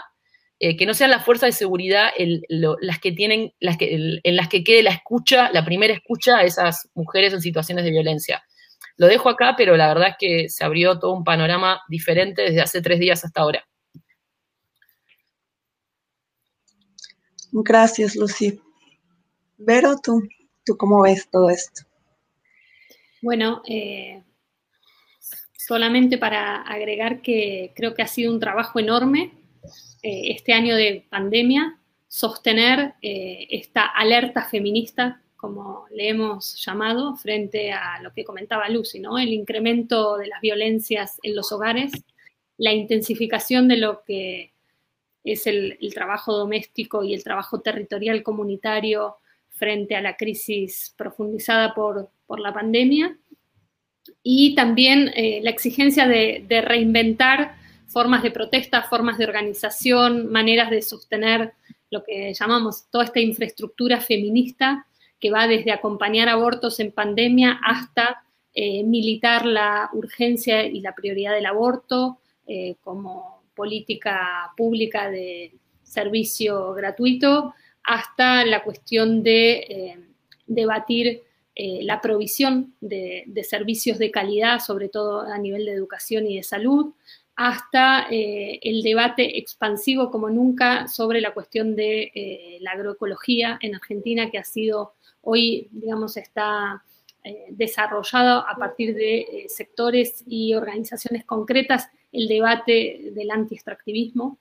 eh, 0.58 0.78
que 0.78 0.86
no 0.86 0.94
sean 0.94 1.12
las 1.12 1.26
fuerzas 1.26 1.50
de 1.50 1.52
seguridad 1.52 2.12
las 2.48 3.00
que 3.00 3.12
tienen, 3.12 3.54
las 3.60 3.76
que, 3.76 4.20
en 4.24 4.36
las 4.38 4.48
que 4.48 4.64
quede 4.64 4.84
la 4.84 4.92
escucha, 4.92 5.52
la 5.52 5.66
primera 5.66 5.94
escucha 5.94 6.38
a 6.38 6.44
esas 6.44 6.90
mujeres 6.94 7.34
en 7.34 7.42
situaciones 7.42 7.84
de 7.84 7.92
violencia. 7.92 8.42
Lo 8.96 9.08
dejo 9.08 9.28
acá, 9.28 9.56
pero 9.58 9.76
la 9.76 9.90
verdad 9.90 10.10
es 10.12 10.16
que 10.18 10.50
se 10.50 10.64
abrió 10.64 10.98
todo 10.98 11.12
un 11.12 11.26
panorama 11.26 11.82
diferente 11.90 12.44
desde 12.44 12.62
hace 12.62 12.82
tres 12.82 13.00
días 13.00 13.26
hasta 13.26 13.42
ahora. 13.42 13.68
Gracias, 17.64 18.18
Lucy. 18.18 18.60
Vero, 19.58 19.96
¿tú, 20.04 20.28
tú 20.66 20.76
cómo 20.76 21.02
ves 21.04 21.30
todo 21.32 21.50
esto? 21.50 21.84
Bueno, 23.22 23.62
eh, 23.66 24.22
solamente 25.58 26.18
para 26.18 26.62
agregar 26.64 27.22
que 27.22 27.72
creo 27.74 27.94
que 27.94 28.02
ha 28.02 28.08
sido 28.08 28.34
un 28.34 28.42
trabajo 28.42 28.78
enorme 28.80 29.32
eh, 30.04 30.32
este 30.32 30.52
año 30.52 30.76
de 30.76 31.06
pandemia, 31.10 31.80
sostener 32.10 32.96
eh, 33.02 33.48
esta 33.50 33.86
alerta 33.86 34.44
feminista, 34.44 35.22
como 35.38 35.86
le 35.92 36.10
hemos 36.10 36.62
llamado, 36.64 37.16
frente 37.16 37.72
a 37.72 38.02
lo 38.02 38.12
que 38.12 38.26
comentaba 38.26 38.68
Lucy, 38.68 39.00
¿no? 39.00 39.18
El 39.18 39.30
incremento 39.30 40.18
de 40.18 40.28
las 40.28 40.42
violencias 40.42 41.20
en 41.24 41.36
los 41.36 41.54
hogares, 41.54 41.94
la 42.58 42.74
intensificación 42.74 43.70
de 43.70 43.78
lo 43.78 44.04
que 44.04 44.55
es 45.34 45.48
el, 45.48 45.78
trabajo 45.94 46.34
doméstico 46.34 47.04
y 47.04 47.14
el 47.14 47.24
trabajo 47.24 47.62
territorial 47.62 48.24
comunitario 48.24 49.18
frente 49.50 49.96
a 49.96 50.02
la 50.02 50.18
crisis 50.18 50.94
profundizada 50.98 51.74
por, 51.74 52.10
la 52.40 52.54
pandemia, 52.54 53.18
y 54.22 54.56
también 54.56 55.12
eh, 55.16 55.40
la 55.44 55.52
exigencia 55.52 56.08
de, 56.08 56.44
de 56.48 56.62
reinventar 56.62 57.56
formas 57.88 58.24
de 58.24 58.32
protesta, 58.32 58.84
formas 58.84 59.18
de 59.18 59.26
organización, 59.26 60.32
maneras 60.32 60.70
de 60.70 60.82
sostener 60.82 61.54
lo 61.92 62.04
que 62.04 62.34
llamamos 62.34 62.90
toda 62.90 63.06
esta 63.06 63.20
infraestructura 63.20 64.02
feminista 64.02 64.86
que 65.20 65.32
va 65.32 65.48
desde 65.48 65.72
acompañar 65.72 66.30
abortos 66.30 66.80
en 66.80 66.92
pandemia 66.92 67.60
hasta 67.64 68.24
eh, 68.54 68.84
militar 68.84 69.46
la 69.46 69.90
urgencia 69.94 70.64
y 70.66 70.82
la 70.82 70.96
prioridad 70.96 71.34
del 71.34 71.46
aborto 71.46 72.20
eh, 72.48 72.76
como 72.82 73.35
política 73.56 74.52
pública 74.58 75.10
de 75.10 75.56
servicio 75.84 76.74
gratuito, 76.74 77.54
hasta 77.84 78.46
la 78.46 78.64
cuestión 78.64 79.24
de 79.24 79.52
eh, 79.52 80.00
debatir 80.48 81.24
la 81.58 82.02
provisión 82.02 82.76
de, 82.82 83.32
servicios 83.50 83.98
de 83.98 84.12
calidad, 84.12 84.60
sobre 84.60 84.90
todo 84.90 85.22
a 85.22 85.38
nivel 85.38 85.64
de 85.64 85.72
educación 85.72 86.28
y 86.28 86.36
de 86.36 86.44
salud, 86.44 86.94
hasta 87.36 88.08
eh, 88.10 88.60
el 88.62 88.82
debate 88.82 89.38
expansivo 89.38 90.10
como 90.10 90.30
nunca 90.30 90.88
sobre 90.88 91.20
la 91.20 91.34
cuestión 91.34 91.76
de 91.76 92.12
eh, 92.16 92.58
la 92.62 92.72
agroecología 92.72 93.60
en 93.62 93.76
Argentina, 93.76 94.32
que 94.32 94.38
ha 94.38 94.44
sido 94.44 94.94
hoy, 95.22 95.68
digamos, 95.72 96.16
está 96.16 96.84
eh, 97.24 97.48
desarrollado 97.50 98.48
a 98.48 98.56
partir 98.56 98.96
de 98.96 99.46
sectores 99.50 100.24
y 100.26 100.54
organizaciones 100.54 101.26
concretas, 101.26 101.90
el 102.12 102.28
debate 102.28 103.12
del 103.14 103.32
anti-extractivismo, 103.32 104.38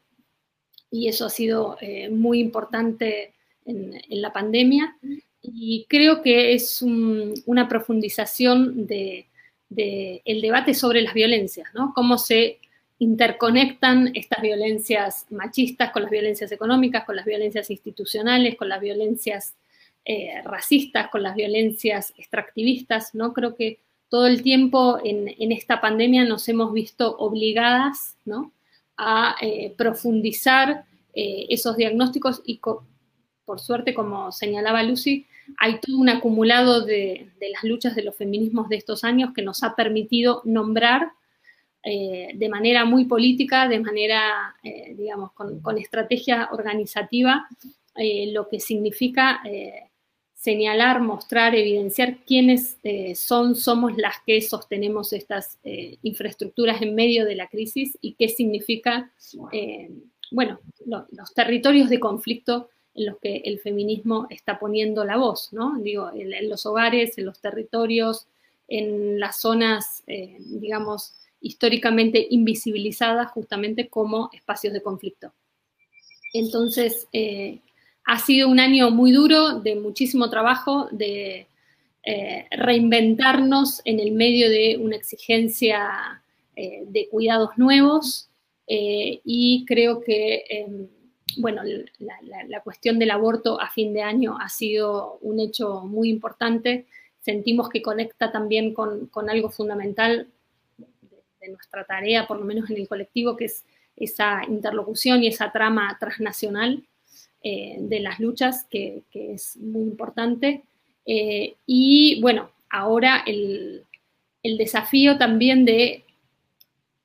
y 0.90 1.08
eso 1.08 1.26
ha 1.26 1.30
sido 1.30 1.76
muy 2.10 2.38
importante 2.38 3.34
en, 3.64 4.00
la 4.08 4.32
pandemia, 4.32 4.96
y 5.42 5.86
creo 5.88 6.22
que 6.22 6.54
es 6.54 6.82
una 6.82 7.68
profundización 7.68 8.86
del 8.86 9.26
de, 9.68 10.22
debate 10.24 10.72
sobre 10.74 11.02
las 11.02 11.14
violencias, 11.14 11.68
¿no? 11.74 11.92
Cómo 11.94 12.16
se 12.16 12.60
interconectan 12.98 14.12
estas 14.14 14.40
violencias 14.40 15.26
machistas 15.30 15.90
con 15.90 16.02
las 16.02 16.10
violencias 16.10 16.52
económicas, 16.52 17.04
con 17.04 17.16
las 17.16 17.24
violencias 17.24 17.70
institucionales, 17.70 18.56
con 18.56 18.68
las 18.68 18.80
violencias 18.80 19.54
eh, 20.04 20.42
racistas, 20.44 21.08
con 21.08 21.22
las 21.22 21.34
violencias 21.34 22.12
extractivistas, 22.16 23.14
¿no? 23.14 23.32
Creo 23.32 23.54
que 23.54 23.80
todo 24.08 24.26
el 24.26 24.42
tiempo 24.42 24.98
en, 25.02 25.52
esta 25.52 25.80
pandemia 25.80 26.24
nos 26.24 26.48
hemos 26.48 26.72
visto 26.72 27.16
obligadas, 27.16 28.16
a 28.96 29.34
eh, 29.40 29.74
profundizar 29.76 30.84
eh, 31.14 31.46
esos 31.48 31.76
diagnósticos 31.76 32.42
y 32.44 32.60
por 33.44 33.60
suerte, 33.60 33.92
como 33.92 34.32
señalaba 34.32 34.82
Lucy, 34.82 35.26
hay 35.58 35.80
todo 35.80 35.98
un 35.98 36.08
acumulado 36.08 36.82
de, 36.82 37.32
las 37.52 37.64
luchas 37.64 37.94
de 37.94 38.04
los 38.04 38.16
feminismos 38.16 38.68
de 38.68 38.76
estos 38.76 39.04
años 39.04 39.32
que 39.34 39.42
nos 39.42 39.62
ha 39.62 39.74
permitido 39.74 40.40
nombrar 40.44 41.10
eh, 41.82 42.28
de 42.34 42.48
manera 42.48 42.84
muy 42.84 43.04
política, 43.04 43.68
de 43.68 43.80
manera, 43.80 44.54
digamos, 44.96 45.32
con, 45.32 45.76
estrategia 45.76 46.48
organizativa, 46.52 47.46
lo 48.32 48.48
que 48.48 48.60
significa 48.60 49.42
señalar, 50.44 51.00
mostrar, 51.00 51.54
evidenciar 51.54 52.18
quiénes 52.26 52.76
son, 53.14 53.54
somos 53.54 53.96
las 53.96 54.16
que 54.26 54.42
sostenemos 54.42 55.14
estas 55.14 55.58
infraestructuras 56.02 56.82
en 56.82 56.94
medio 56.94 57.24
de 57.24 57.34
la 57.34 57.48
crisis 57.48 57.96
y 58.02 58.12
qué 58.12 58.28
significa, 58.28 59.10
bueno, 60.30 60.60
los 60.84 61.32
territorios 61.32 61.88
de 61.88 61.98
conflicto 61.98 62.68
en 62.94 63.06
los 63.06 63.18
que 63.20 63.38
el 63.46 63.58
feminismo 63.58 64.26
está 64.28 64.58
poniendo 64.58 65.02
la 65.06 65.16
voz, 65.16 65.50
¿no? 65.54 65.78
Digo, 65.78 66.10
en, 66.12 66.50
los 66.50 66.66
hogares, 66.66 67.16
en 67.16 67.24
los 67.24 67.40
territorios, 67.40 68.26
en 68.68 69.18
las 69.18 69.40
zonas, 69.40 70.04
digamos, 70.06 71.14
históricamente 71.40 72.26
invisibilizadas 72.30 73.30
justamente 73.30 73.88
como 73.88 74.28
espacios 74.34 74.74
de 74.74 74.82
conflicto. 74.82 75.32
Entonces, 76.34 77.06
eh, 77.12 77.60
ha 78.04 78.18
sido 78.18 78.48
un 78.48 78.60
año 78.60 78.90
muy 78.90 79.12
duro, 79.12 79.60
de 79.60 79.76
muchísimo 79.76 80.30
trabajo, 80.30 80.88
de 80.90 81.46
eh, 82.02 82.46
reinventarnos 82.50 83.80
en 83.84 83.98
el 83.98 84.12
medio 84.12 84.50
de 84.50 84.78
una 84.78 84.96
exigencia 84.96 86.22
eh, 86.54 86.84
de 86.86 87.08
cuidados 87.08 87.56
nuevos 87.56 88.28
y 88.66 89.64
creo 89.66 90.00
que, 90.00 90.44
em, 90.48 90.88
bueno, 91.36 91.62
la, 91.98 92.60
cuestión 92.62 92.98
del 92.98 93.10
aborto 93.10 93.60
a 93.60 93.68
fin 93.68 93.92
de 93.92 94.00
año 94.00 94.38
ha 94.40 94.48
sido 94.48 95.18
un 95.20 95.38
hecho 95.38 95.82
muy 95.84 96.08
importante. 96.08 96.86
Sentimos 97.20 97.68
que 97.68 97.82
conecta 97.82 98.32
también 98.32 98.72
con, 98.72 99.10
algo 99.28 99.50
fundamental 99.50 100.28
nuestra 101.46 101.84
tarea, 101.84 102.26
por 102.26 102.38
lo 102.38 102.44
menos 102.46 102.70
en 102.70 102.78
el 102.78 102.88
colectivo, 102.88 103.36
que 103.36 103.46
es 103.46 103.64
esa 103.96 104.42
interlocución 104.48 105.22
y 105.22 105.28
esa 105.28 105.52
trama 105.52 105.96
transnacional 106.00 106.82
eh, 107.46 107.76
de 107.78 108.00
las 108.00 108.20
luchas, 108.20 108.64
que, 108.70 109.02
es 109.12 109.58
muy 109.58 109.82
importante. 109.82 110.62
Eh, 111.04 111.56
y 111.66 112.18
bueno, 112.22 112.50
ahora 112.70 113.22
el, 113.26 113.84
desafío 114.42 115.18
también 115.18 115.66
de 115.66 116.04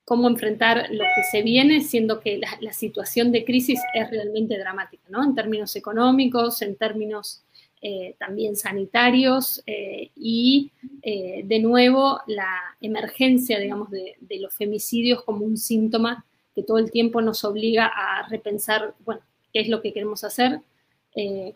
cómo 0.06 0.28
enfrentar 0.28 0.88
lo 0.92 1.04
que 1.14 1.22
se 1.30 1.42
viene, 1.42 1.82
siendo 1.82 2.20
que 2.20 2.40
la, 2.58 2.72
situación 2.72 3.32
de 3.32 3.44
crisis 3.44 3.78
es 3.92 4.10
realmente 4.10 4.56
dramática, 4.56 5.02
¿no? 5.10 5.22
En 5.22 5.34
términos 5.34 5.76
económicos, 5.76 6.62
en 6.62 6.74
términos 6.76 7.42
eh, 7.82 8.14
también 8.18 8.56
sanitarios 8.56 9.62
y 10.16 10.72
de 11.02 11.58
nuevo 11.58 12.20
la 12.28 12.48
emergencia, 12.80 13.58
digamos, 13.58 13.90
de, 13.90 14.16
los 14.40 14.54
femicidios 14.54 15.22
como 15.22 15.44
un 15.44 15.58
síntoma 15.58 16.24
que 16.54 16.62
todo 16.62 16.78
el 16.78 16.90
tiempo 16.90 17.20
nos 17.20 17.44
obliga 17.44 17.86
a 17.86 18.26
repensar, 18.28 18.94
bueno, 19.04 19.20
qué 19.52 19.60
es 19.60 19.68
lo 19.68 19.82
que 19.82 19.92
queremos 19.92 20.24
hacer, 20.24 20.60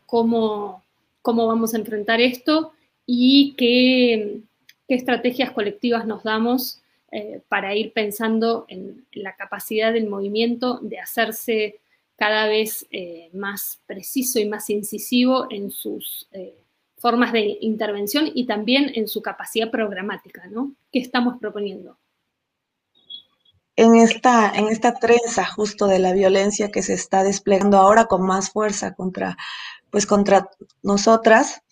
cómo, 0.07 0.83
cómo 1.23 1.47
vamos 1.47 1.75
a 1.75 1.79
enfrentar 1.79 2.21
esto 2.21 2.73
y 3.07 3.55
qué, 3.57 4.43
estrategias 4.89 5.51
colectivas 5.53 6.07
nos 6.07 6.23
damos 6.23 6.83
eh, 7.11 7.41
para 7.49 7.75
ir 7.75 7.93
pensando 7.93 8.67
en, 8.69 9.07
la 9.13 9.35
capacidad 9.35 9.93
del 9.93 10.09
movimiento 10.09 10.79
de 10.83 10.99
hacerse 10.99 11.81
cada 12.17 12.47
vez 12.47 12.87
eh, 12.91 13.31
más 13.33 13.81
preciso 13.87 14.39
y 14.39 14.47
más 14.47 14.69
incisivo 14.71 15.47
en 15.51 15.71
sus 15.71 16.29
eh, 16.33 16.55
formas 16.99 17.33
de 17.33 17.57
intervención 17.61 18.31
y 18.35 18.47
también 18.47 18.93
en 18.95 19.09
su 19.09 19.23
capacidad 19.23 19.71
programática, 19.71 20.47
¿no? 20.47 20.75
¿Qué 20.93 21.01
estamos 21.01 21.39
proponiendo? 21.41 21.97
En 23.77 23.97
esta, 23.97 24.53
en 24.55 24.69
esta 24.69 24.95
trenza 24.95 25.45
justo 25.45 25.87
de 25.87 25.99
la 25.99 26.13
violencia 26.13 26.71
que 26.71 26.83
se 26.83 26.95
está 26.95 27.25
desplegando 27.25 27.79
ahora 27.79 28.07
con 28.07 28.23
más 28.23 28.51
fuerza 28.51 28.95
contra, 28.95 29.37
pues 29.91 30.07
contra 30.07 30.49
nosotras, 30.83 31.63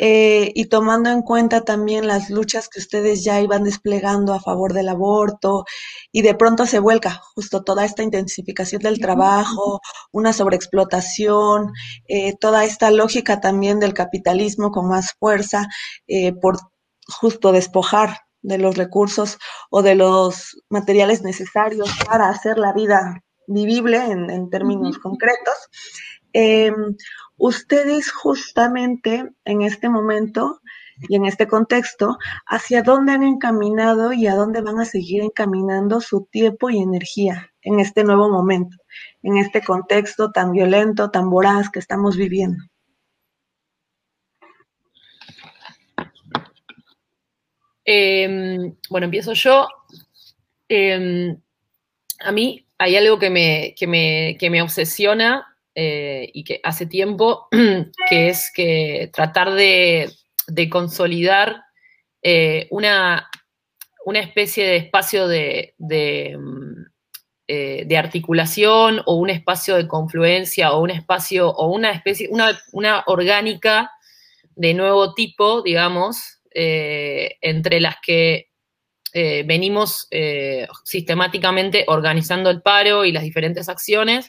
eh, 0.00 0.50
y 0.56 0.64
tomando 0.66 1.10
en 1.10 1.22
cuenta 1.22 1.60
también 1.60 2.08
las 2.08 2.28
luchas 2.28 2.68
que 2.68 2.80
ustedes 2.80 3.22
ya 3.22 3.40
iban 3.40 3.62
desplegando 3.62 4.34
a 4.34 4.40
favor 4.40 4.72
del 4.72 4.88
aborto 4.88 5.64
y 6.10 6.22
de 6.22 6.34
pronto 6.34 6.66
se 6.66 6.80
vuelca 6.80 7.20
justo 7.34 7.62
toda 7.62 7.84
esta 7.84 8.02
intensificación 8.02 8.82
del 8.82 8.98
trabajo, 8.98 9.80
una 10.10 10.32
sobreexplotación, 10.32 11.72
eh, 12.08 12.34
toda 12.40 12.64
esta 12.64 12.90
lógica 12.90 13.40
también 13.40 13.78
del 13.78 13.94
capitalismo 13.94 14.72
con 14.72 14.88
más 14.88 15.12
fuerza 15.12 15.68
eh, 16.08 16.32
por 16.32 16.58
justo 17.06 17.52
despojar 17.52 18.23
de 18.44 18.58
los 18.58 18.76
recursos 18.76 19.38
o 19.70 19.82
de 19.82 19.94
los 19.96 20.56
materiales 20.68 21.22
necesarios 21.22 21.90
para 22.06 22.28
hacer 22.28 22.58
la 22.58 22.72
vida 22.72 23.20
vivible 23.48 23.96
en, 23.96 24.50
términos 24.50 24.98
concretos. 24.98 25.54
Em, 26.32 26.96
ustedes 27.36 28.10
justamente 28.10 29.30
en 29.44 29.62
este 29.62 29.88
momento 29.88 30.60
y 31.08 31.16
en 31.16 31.26
este 31.26 31.48
contexto, 31.48 32.18
hacia 32.46 32.82
dónde 32.82 33.12
han 33.12 33.24
encaminado 33.24 34.12
y 34.12 34.28
a 34.28 34.36
dónde 34.36 34.60
van 34.60 34.78
a 34.78 34.84
seguir 34.84 35.22
encaminando 35.22 36.00
su 36.00 36.26
tiempo 36.30 36.70
y 36.70 36.78
energía 36.78 37.50
en 37.62 37.80
este 37.80 38.04
nuevo 38.04 38.30
momento, 38.30 38.76
en 39.22 39.38
este 39.38 39.62
contexto 39.62 40.30
tan 40.30 40.52
violento, 40.52 41.10
tan 41.10 41.30
voraz 41.30 41.70
que 41.70 41.80
estamos 41.80 42.16
viviendo. 42.16 42.62
Em, 47.84 48.74
bueno, 48.88 49.06
empiezo 49.06 49.34
yo. 49.34 49.68
Em, 50.68 51.36
a 52.20 52.32
mí 52.32 52.66
hay 52.78 52.96
algo 52.96 53.18
que 53.18 53.30
me, 53.30 53.74
que 53.76 53.86
me, 53.86 54.36
que 54.38 54.50
me 54.50 54.62
obsesiona 54.62 55.46
eh, 55.74 56.30
y 56.32 56.44
que 56.44 56.60
hace 56.62 56.86
tiempo, 56.86 57.48
que 58.08 58.28
es 58.28 58.50
que 58.54 59.10
tratar 59.12 59.52
de, 59.52 60.10
consolidar 60.70 61.62
eh, 62.22 62.68
una, 62.70 63.28
una, 64.06 64.20
especie 64.20 64.66
de 64.66 64.76
espacio 64.76 65.28
de, 65.28 65.74
mm, 65.78 66.82
eh, 67.48 67.84
de, 67.86 67.96
articulación 67.96 69.02
o 69.04 69.16
un 69.16 69.30
espacio 69.30 69.76
de 69.76 69.88
confluencia 69.88 70.72
o 70.72 70.80
un 70.80 70.90
espacio 70.90 71.50
o 71.50 71.66
una 71.72 71.90
especie, 71.90 72.28
una, 72.30 72.58
una 72.72 73.02
orgánica 73.06 73.90
de 74.56 74.74
nuevo 74.74 75.14
tipo, 75.14 75.62
digamos, 75.62 76.33
entre 76.54 77.80
las 77.80 77.96
que 78.00 78.48
venimos 79.12 80.08
sistemáticamente 80.84 81.84
organizando 81.88 82.50
el 82.50 82.62
paro 82.62 83.04
y 83.04 83.12
las 83.12 83.22
diferentes 83.22 83.68
acciones 83.68 84.28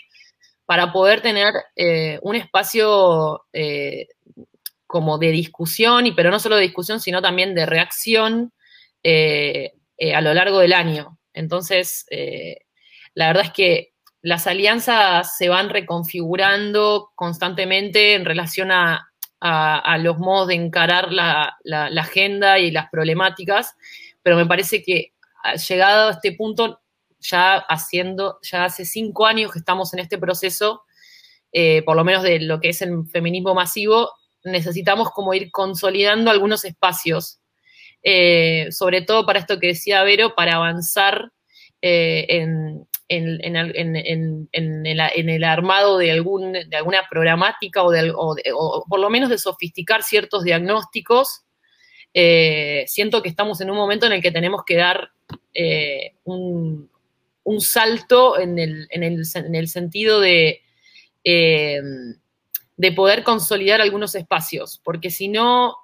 para 0.65 0.91
poder 0.91 1.21
tener 1.21 1.53
eh, 1.75 2.19
un 2.21 2.35
espacio 2.35 3.45
eh, 3.53 4.07
como 4.87 5.17
de 5.17 5.31
discusión, 5.31 6.07
y, 6.07 6.11
pero 6.11 6.31
no 6.31 6.39
solo 6.39 6.55
de 6.55 6.63
discusión, 6.63 6.99
sino 6.99 7.21
también 7.21 7.53
de 7.55 7.65
reacción 7.65 8.51
eh, 9.03 9.73
a 10.13 10.21
lo 10.21 10.33
largo 10.33 10.59
del 10.59 10.73
año. 10.73 11.19
Entonces, 11.33 12.05
la 13.13 13.27
verdad 13.27 13.45
es 13.45 13.51
que 13.51 13.93
las 14.21 14.47
alianzas 14.47 15.37
se 15.37 15.49
van 15.49 15.69
reconfigurando 15.69 17.11
constantemente 17.13 18.15
en 18.15 18.25
relación 18.25 18.71
a, 18.71 19.11
los 19.99 20.17
modos 20.17 20.47
de 20.49 20.55
encarar 20.55 21.11
la, 21.11 21.57
agenda 21.97 22.59
y 22.59 22.71
las 22.71 22.89
problemáticas, 22.89 23.75
pero 24.23 24.35
me 24.35 24.45
parece 24.45 24.83
que 24.83 25.13
llegado 25.67 26.09
a 26.09 26.11
este 26.11 26.31
punto 26.31 26.81
ya 27.19 27.57
haciendo, 27.57 28.39
ya 28.41 28.65
hace 28.65 28.85
cinco 28.85 29.25
años 29.25 29.51
que 29.51 29.59
estamos 29.59 29.93
en 29.93 29.99
este 29.99 30.17
proceso, 30.17 30.83
eh, 31.51 31.83
por 31.83 31.95
lo 31.95 32.03
menos 32.03 32.23
de 32.23 32.39
lo 32.39 32.59
que 32.59 32.69
es 32.69 32.81
el 32.81 33.05
feminismo 33.07 33.53
masivo, 33.53 34.11
necesitamos 34.43 35.11
como 35.11 35.33
ir 35.33 35.51
consolidando 35.51 36.31
algunos 36.31 36.65
espacios, 36.65 37.39
eh, 38.03 38.67
sobre 38.71 39.01
todo 39.01 39.25
para 39.25 39.39
esto 39.39 39.59
que 39.59 39.67
decía 39.67 40.03
Vero, 40.03 40.35
para 40.35 40.55
avanzar 40.55 41.31
eh, 41.81 42.25
en, 42.29 42.87
el, 43.07 43.39
armado 45.43 45.97
de, 45.97 46.11
algún, 46.11 46.53
de 46.53 46.75
alguna 46.75 47.07
programática 47.09 47.83
o, 47.83 47.91
de, 47.91 48.11
o, 48.15 48.85
por 48.87 48.99
lo 48.99 49.09
menos 49.09 49.29
de 49.29 49.37
sofisticar 49.37 50.03
ciertos 50.03 50.43
diagnósticos. 50.43 51.43
siento 52.13 53.21
que 53.21 53.29
estamos 53.29 53.61
en 53.61 53.69
un 53.69 53.77
momento 53.77 54.05
en 54.05 54.13
el 54.13 54.21
que 54.21 54.31
tenemos 54.31 54.63
que 54.65 54.75
dar 54.77 55.11
un, 56.23 56.89
un 57.45 57.61
salto 57.61 58.39
en 58.39 58.57
el, 58.57 59.67
sentido 59.67 60.19
de, 60.19 60.63
eh, 61.23 61.79
de 62.75 62.91
poder 62.91 63.23
consolidar 63.23 63.81
algunos 63.81 64.15
espacios, 64.15 64.81
porque 64.83 65.11
si 65.11 65.27
no, 65.27 65.77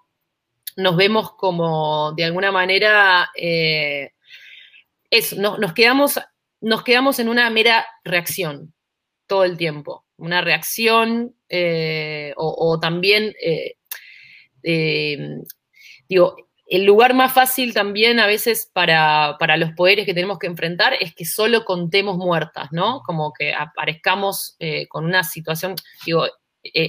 nos 0.76 0.96
vemos 0.96 1.34
como 1.34 2.14
de 2.14 2.26
alguna 2.26 2.52
manera, 2.52 3.30
eh, 3.36 4.12
nos, 5.38 5.74
quedamos, 5.74 6.20
nos 6.62 6.84
quedamos 6.84 7.20
en 7.20 7.30
una 7.30 7.50
mera 7.50 7.86
reacción 8.04 8.74
todo 9.28 9.44
el 9.44 9.58
tiempo, 9.58 10.06
una 10.18 10.42
reacción 10.42 11.36
eh, 11.50 12.34
o, 12.38 12.80
también, 12.80 13.34
digo, 16.08 16.36
el 16.72 16.86
lugar 16.86 17.14
más 17.14 17.34
fácil 17.34 17.74
también 17.74 18.22
a 18.22 18.28
veces 18.28 18.72
para, 18.74 19.36
los 19.58 19.72
poderes 19.74 20.06
que 20.06 20.14
tenemos 20.14 20.40
que 20.40 20.48
enfrentar 20.48 20.94
es 21.02 21.14
que 21.14 21.26
solo 21.26 21.66
contemos 21.66 22.16
muertas, 22.16 22.70
¿no? 22.72 23.02
Como 23.06 23.34
que 23.34 23.54
aparezcamos 23.54 24.56
eh, 24.58 24.88
con 24.88 25.04
una 25.04 25.26
situación, 25.26 25.76
digo, 26.06 26.28
eh, 26.28 26.32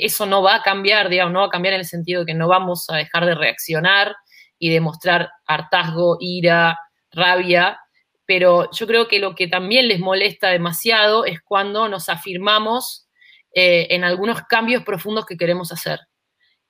eso 0.03 0.25
no 0.25 0.41
va 0.41 0.55
a 0.55 0.63
cambiar, 0.63 1.09
digamos, 1.09 1.33
no 1.33 1.41
va 1.41 1.47
a 1.47 1.51
cambiar 1.51 1.75
en 1.75 1.81
el 1.81 1.87
sentido 1.87 2.21
de 2.21 2.27
que 2.27 2.35
no 2.35 2.47
vamos 2.47 2.89
a 2.91 2.97
dejar 2.97 3.27
de 3.27 3.35
reaccionar 3.35 4.15
y 4.57 4.71
demostrar 4.71 5.31
hartazgo, 5.47 6.17
ira, 6.21 6.79
rabia, 7.11 7.81
pero 8.27 8.71
yo 8.73 8.87
creo 8.87 9.09
que 9.09 9.19
lo 9.19 9.35
que 9.35 9.49
también 9.49 9.89
les 9.89 9.99
molesta 9.99 10.49
demasiado 10.49 11.25
es 11.25 11.41
cuando 11.43 11.89
nos 11.89 12.09
afirmamos 12.09 13.09
eh, 13.55 13.89
en 13.91 14.05
algunos 14.05 14.43
cambios 14.43 14.85
profundos 14.85 15.27
que 15.27 15.37
queremos 15.37 15.73
hacer 15.73 16.01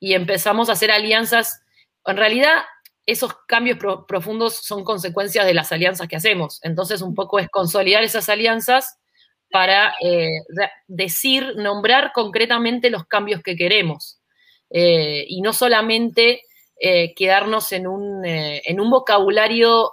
y 0.01 0.15
empezamos 0.15 0.69
a 0.69 0.73
hacer 0.73 0.91
alianzas. 0.91 1.63
En 2.07 2.17
realidad, 2.17 2.63
esos 3.07 3.35
cambios 3.47 3.79
profundos 4.09 4.57
son 4.57 4.83
consecuencias 4.83 5.47
de 5.47 5.55
las 5.55 5.71
alianzas 5.73 6.09
que 6.09 6.17
hacemos. 6.17 6.59
Entonces, 6.63 7.03
un 7.03 7.15
poco 7.15 7.39
es 7.39 7.49
consolidar 7.51 8.03
esas 8.03 8.29
alianzas 8.29 8.99
para 9.51 9.95
eh, 10.01 10.31
decir, 10.89 11.55
nombrar 11.57 12.13
concretamente 12.15 12.91
los 12.91 13.05
cambios 13.05 13.43
que 13.43 13.55
queremos. 13.55 14.21
Eh, 14.71 15.27
y 15.29 15.43
no 15.43 15.53
solamente 15.53 16.43
quedarnos 17.15 17.71
en 17.71 17.87
un, 17.87 18.25
en 18.25 18.81
un 18.81 18.91
vocabulario 18.91 19.93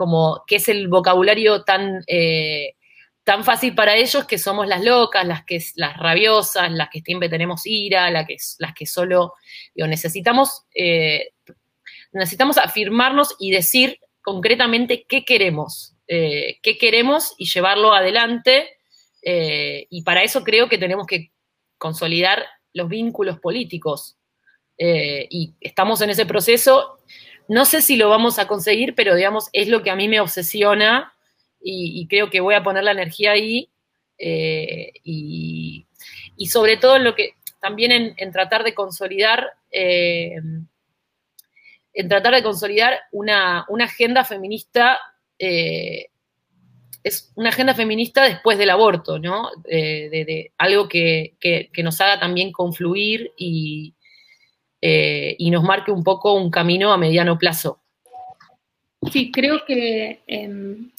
como 0.00 0.44
que 0.46 0.56
es 0.56 0.68
el 0.70 0.88
vocabulario 0.88 1.64
tan, 1.64 2.02
tan 3.22 3.44
fácil 3.44 3.74
para 3.74 3.96
ellos 3.96 4.24
que 4.24 4.38
somos 4.38 4.66
las 4.66 4.82
locas, 4.82 5.26
las 5.26 5.44
que 5.44 5.62
las 5.74 5.98
rabiosas, 5.98 6.72
las 6.72 6.88
que 6.88 7.02
siempre 7.02 7.28
tenemos 7.28 7.66
ira, 7.66 8.10
las 8.10 8.26
que, 8.26 8.36
las 8.58 8.72
que 8.72 8.86
solo 8.86 9.34
necesitamos 9.74 10.64
necesitamos 12.12 12.58
afirmarnos 12.58 13.34
y 13.38 13.50
decir 13.50 13.98
concretamente 14.22 15.04
qué 15.08 15.24
queremos, 15.24 15.94
eh, 16.08 16.58
qué 16.62 16.78
queremos 16.78 17.34
y 17.38 17.46
llevarlo 17.46 17.92
adelante. 17.92 18.68
Eh, 19.22 19.86
y 19.90 20.02
para 20.02 20.22
eso 20.22 20.42
creo 20.44 20.68
que 20.68 20.78
tenemos 20.78 21.06
que 21.06 21.32
consolidar 21.78 22.44
los 22.72 22.88
vínculos 22.88 23.38
políticos. 23.38 24.16
Eh, 24.78 25.26
y 25.30 25.54
estamos 25.60 26.00
en 26.00 26.10
ese 26.10 26.26
proceso. 26.26 27.00
No 27.50 27.64
sé 27.64 27.82
si 27.82 27.96
lo 27.96 28.08
vamos 28.08 28.38
a 28.38 28.46
conseguir, 28.46 28.94
pero 28.94 29.16
digamos, 29.16 29.48
es 29.52 29.66
lo 29.66 29.82
que 29.82 29.90
a 29.90 29.96
mí 29.96 30.06
me 30.06 30.20
obsesiona 30.20 31.12
y, 31.60 32.06
creo 32.06 32.30
que 32.30 32.38
voy 32.38 32.54
a 32.54 32.62
poner 32.62 32.84
la 32.84 32.92
energía 32.92 33.32
ahí. 33.32 33.68
Y, 34.16 35.84
sobre 36.48 36.76
todo 36.76 36.94
en 36.94 37.02
lo 37.02 37.16
que 37.16 37.34
también 37.60 38.14
en, 38.16 38.32
tratar 38.32 38.62
de 38.62 38.72
consolidar 38.72 39.52
en 39.72 40.68
tratar 42.08 42.36
de 42.36 42.44
consolidar 42.44 43.00
una, 43.10 43.66
agenda 43.80 44.24
feminista 44.24 45.00
eh, 45.36 46.06
es 47.02 47.32
una 47.34 47.48
agenda 47.48 47.74
feminista 47.74 48.22
después 48.22 48.58
del 48.58 48.70
aborto, 48.70 49.18
¿no? 49.18 49.50
de, 49.64 50.52
algo 50.56 50.88
que, 50.88 51.34
nos 51.82 52.00
haga 52.00 52.20
también 52.20 52.52
confluir 52.52 53.32
y, 53.36 53.94
eh, 54.80 55.36
y 55.38 55.50
nos 55.50 55.62
marque 55.62 55.92
un 55.92 56.02
poco 56.02 56.34
un 56.34 56.50
camino 56.50 56.92
a 56.92 56.98
mediano 56.98 57.38
plazo. 57.38 57.80
Sí, 59.10 59.30
creo 59.32 59.64
que 59.66 60.20
em, 60.26 60.90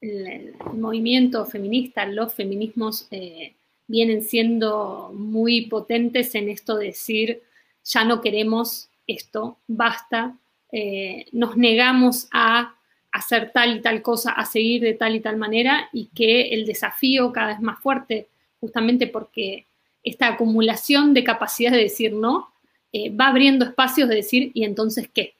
el, 0.00 0.54
movimiento 0.74 1.44
feminista, 1.46 2.06
los 2.06 2.32
feminismos 2.34 3.08
eh, 3.10 3.54
vienen 3.86 4.22
siendo 4.22 5.12
muy 5.14 5.66
potentes 5.66 6.34
en 6.34 6.48
esto 6.48 6.76
de 6.76 6.86
decir, 6.86 7.42
ya 7.84 8.04
no 8.04 8.20
queremos 8.20 8.88
esto, 9.06 9.58
basta, 9.66 10.36
eh, 10.72 11.26
nos 11.32 11.56
negamos 11.56 12.28
a 12.32 12.74
hacer 13.12 13.52
tal 13.52 13.76
y 13.76 13.80
tal 13.80 14.02
cosa, 14.02 14.32
a 14.32 14.44
seguir 14.44 14.82
de 14.82 14.94
tal 14.94 15.14
y 15.14 15.20
tal 15.20 15.36
manera 15.36 15.88
y 15.92 16.06
que 16.06 16.48
el 16.48 16.66
desafío 16.66 17.32
cada 17.32 17.48
vez 17.48 17.60
más 17.60 17.80
fuerte, 17.80 18.28
justamente 18.60 19.06
porque 19.06 19.66
esta 20.04 20.28
acumulación 20.28 21.14
de 21.14 21.24
capacidad 21.24 21.72
de 21.72 21.78
decir 21.78 22.12
no 22.12 22.54
eh, 22.92 23.10
va 23.10 23.26
abriendo 23.26 23.64
espacios 23.64 24.08
de 24.08 24.14
decir, 24.14 24.52
¿y 24.54 24.62
entonces 24.62 25.10
qué? 25.12 25.34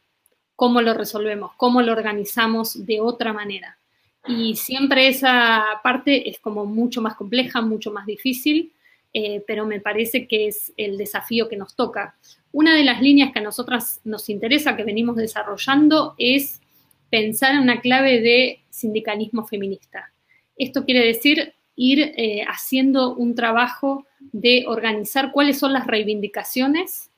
¿Cómo 0.57 0.81
lo 0.83 0.93
resolvemos? 0.93 1.53
¿Cómo 1.57 1.83
lo 1.83 1.93
organizamos 1.93 2.85
de 2.85 3.01
otra 3.01 3.33
manera? 3.33 3.79
Y 4.27 4.57
siempre 4.57 5.07
esa 5.07 5.63
parte 5.85 6.29
es 6.29 6.41
como 6.41 6.65
mucho 6.65 7.01
más 7.01 7.15
compleja, 7.15 7.61
mucho 7.61 7.93
más 7.93 8.07
difícil, 8.07 8.73
eh, 9.13 9.45
pero 9.47 9.67
me 9.67 9.81
parece 9.81 10.27
que 10.27 10.49
es 10.49 10.73
el 10.77 10.99
desafío 10.99 11.49
que 11.49 11.57
nos 11.57 11.77
toca. 11.77 12.17
Una 12.51 12.75
de 12.75 12.83
las 12.83 13.01
líneas 13.01 13.33
que 13.33 13.39
a 13.39 13.43
nosotras 13.43 14.01
nos 14.03 14.29
interesa, 14.29 14.77
que 14.77 14.83
venimos 14.83 15.15
desarrollando, 15.15 16.17
es 16.19 16.61
pensar 17.09 17.55
en 17.55 17.61
una 17.61 17.81
clave 17.81 18.21
de 18.21 18.65
sindicalismo 18.71 19.47
feminista. 19.47 20.13
Esto 20.57 20.85
quiere 20.85 21.07
decir 21.07 21.55
ir 21.77 22.01
eh, 22.17 22.45
haciendo 22.49 23.15
un 23.15 23.37
trabajo 23.37 24.07
de 24.33 24.65
organizar 24.67 25.33
cuáles 25.33 25.59
son 25.59 25.73
las 25.73 25.87
reivindicaciones 25.87 27.11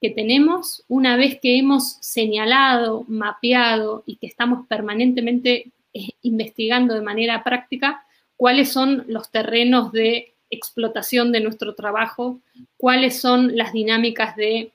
que 0.00 0.10
tenemos 0.10 0.84
una 0.88 1.16
vez 1.16 1.40
que 1.40 1.58
hemos 1.58 1.98
señalado, 2.00 3.04
mapeado 3.08 4.04
y 4.06 4.16
que 4.16 4.26
estamos 4.26 4.66
permanentemente 4.68 5.72
eh, 5.92 6.10
investigando 6.22 6.94
de 6.94 7.00
manera 7.00 7.42
práctica 7.42 8.04
cuáles 8.36 8.70
son 8.70 9.04
los 9.08 9.30
terrenos 9.30 9.90
de 9.92 10.34
explotación 10.50 11.32
de 11.32 11.40
nuestro 11.40 11.74
trabajo, 11.74 12.40
cuáles 12.76 13.20
son 13.20 13.56
las 13.56 13.72
dinámicas 13.72 14.36
de 14.36 14.72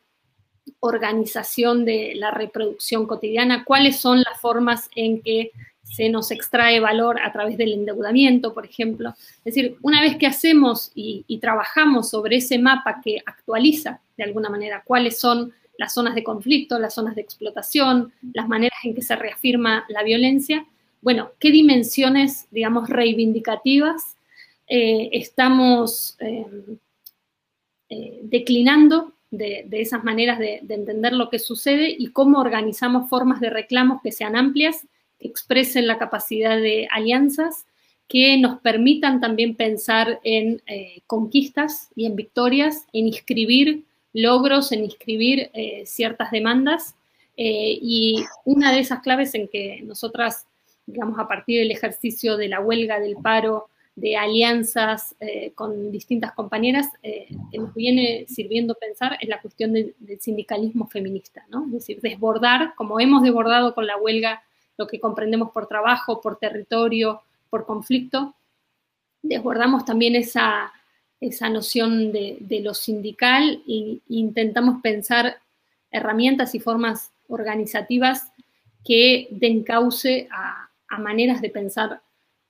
organización 0.80 1.86
de 1.86 2.14
la 2.16 2.32
reproducción 2.32 3.08
cotidiana, 3.08 3.64
cuáles 3.64 4.00
son 4.00 4.22
las 4.22 4.40
formas 4.40 4.90
en 4.96 5.22
que 5.22 5.52
se 5.84 6.10
nos 6.10 6.32
extrae 6.32 6.80
valor 6.80 7.20
a 7.22 7.32
través 7.32 7.58
del 7.58 7.74
endeudamiento, 7.74 8.54
por 8.54 8.66
ejemplo. 8.66 9.14
Es 9.46 9.56
decir, 9.56 9.78
una 9.82 10.02
vez 10.02 10.18
que 10.18 10.28
hacemos 10.28 10.92
y, 10.96 11.38
trabajamos 11.40 12.10
sobre 12.10 12.38
ese 12.38 12.58
mapa 12.58 13.02
que 13.04 13.22
actualiza 13.26 14.02
de 14.18 14.24
alguna 14.24 14.50
manera 14.50 14.82
cuáles 14.86 15.20
son 15.20 15.54
las 15.78 15.94
zonas 15.94 16.16
de 16.16 16.24
conflicto, 16.24 16.80
las 16.80 16.94
zonas 16.94 17.16
de 17.16 17.22
explotación, 17.22 18.14
las 18.34 18.48
maneras 18.48 18.80
en 18.84 18.96
que 18.96 19.02
se 19.02 19.16
reafirma 19.16 19.86
la 19.90 20.04
violencia, 20.04 20.66
bueno, 21.02 21.32
qué 21.38 21.52
dimensiones, 21.52 22.48
digamos, 22.52 22.90
reivindicativas 22.90 24.16
eh, 24.68 25.10
estamos 25.12 26.16
eh, 26.20 26.46
eh, 27.90 28.22
declinando 28.24 29.14
de, 29.30 29.68
esas 29.72 30.04
maneras 30.04 30.40
de, 30.40 30.62
entender 30.70 31.14
lo 31.14 31.30
que 31.30 31.40
sucede 31.40 31.94
y 31.98 32.08
cómo 32.08 32.40
organizamos 32.40 33.10
formas 33.10 33.42
de 33.42 33.50
reclamos 33.50 34.02
que 34.02 34.12
sean 34.12 34.36
amplias, 34.36 34.88
expresen 35.20 35.88
la 35.88 35.98
capacidad 35.98 36.58
de 36.58 36.88
alianzas, 36.92 37.66
que 38.08 38.38
nos 38.38 38.60
permitan 38.60 39.22
también 39.22 39.56
pensar 39.56 40.20
en 40.24 40.62
conquistas 41.08 41.90
y 41.96 42.06
en 42.06 42.16
victorias, 42.16 42.86
en 42.94 43.08
inscribir 43.08 43.86
logros, 44.12 44.72
en 44.72 44.84
inscribir 44.84 45.50
ciertas 45.86 46.30
demandas. 46.30 46.96
y 47.36 48.24
una 48.46 48.72
de 48.72 48.80
esas 48.80 49.00
claves 49.00 49.34
en 49.34 49.48
que 49.48 49.82
nosotras 49.84 50.46
digamos, 50.86 51.20
a 51.20 51.28
partir 51.28 51.60
del 51.60 51.72
ejercicio 51.72 52.38
de 52.38 52.50
la 52.50 52.60
huelga, 52.60 53.00
del 53.00 53.16
paro, 53.18 53.70
de 53.96 54.18
alianzas 54.18 55.16
eh, 55.20 55.52
con 55.54 55.92
distintas 55.92 56.34
compañeras, 56.34 56.90
eh, 57.04 57.28
que 57.52 57.58
nos 57.60 57.74
viene 57.76 58.26
sirviendo 58.28 58.76
pensar 58.76 59.18
es 59.22 59.30
la 59.30 59.40
cuestión 59.40 59.74
del 59.74 59.94
sindicalismo 60.20 60.88
feminista, 60.88 61.46
¿no? 61.50 61.66
Es 61.68 61.74
decir, 61.74 62.02
desbordar, 62.02 62.74
como 62.76 63.00
hemos 63.00 63.22
desbordado 63.22 63.76
con 63.76 63.86
la 63.86 63.98
huelga, 63.98 64.44
lo 64.78 64.88
que 64.88 65.00
comprendemos 65.00 65.52
por 65.52 65.68
trabajo, 65.68 66.22
por 66.22 66.38
territorio, 66.38 67.22
por 67.50 67.66
conflicto, 67.66 68.36
desbordamos 69.22 69.86
también 69.86 70.16
esa, 70.16 70.72
esa 71.22 71.50
noción 71.50 72.12
de, 72.12 72.38
de 72.40 72.62
lo 72.62 72.74
sindical 72.74 73.64
e 73.68 74.00
intentamos 74.10 74.82
pensar 74.82 75.38
herramientas 75.92 76.56
y 76.56 76.60
formas 76.60 77.12
organizativas 77.28 78.32
que 78.84 79.28
den 79.32 79.64
cauce 79.64 80.28
a, 80.32 80.70
a 80.88 80.98
maneras 81.00 81.42
de 81.42 81.50
pensar 81.50 82.02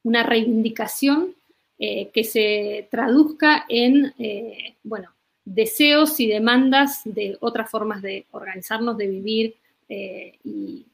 una 0.03 0.23
reivindicación 0.23 1.36
eh, 1.79 2.09
que 2.13 2.23
se 2.23 2.88
traduzca 2.91 3.65
en, 3.67 4.13
eh, 4.17 4.75
bueno, 4.83 5.09
deseos 5.43 6.19
y 6.19 6.27
demandas 6.27 7.01
de 7.03 7.38
otras 7.41 7.69
formas 7.69 8.01
de 8.01 8.25
organizarnos, 8.31 8.97
de 8.97 9.07
vivir 9.07 9.55
eh, 9.89 10.38
y, 10.43 10.86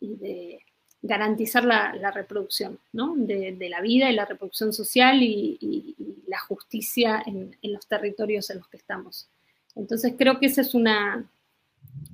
de 0.00 0.60
garantizar 1.04 1.64
la, 1.64 2.10
reproducción 2.10 2.78
de, 2.92 3.68
la 3.68 3.82
vida 3.82 4.10
y 4.10 4.14
la 4.14 4.24
reproducción 4.24 4.72
social 4.72 5.22
y, 5.22 5.94
la 6.26 6.38
justicia 6.40 7.22
en, 7.26 7.54
los 7.62 7.86
territorios 7.86 8.48
en 8.50 8.58
los 8.58 8.68
que 8.68 8.78
estamos. 8.78 9.28
Entonces 9.76 10.14
creo 10.18 10.40
que 10.40 10.46
esa 10.46 10.62
es 10.62 10.74
una, 10.74 11.24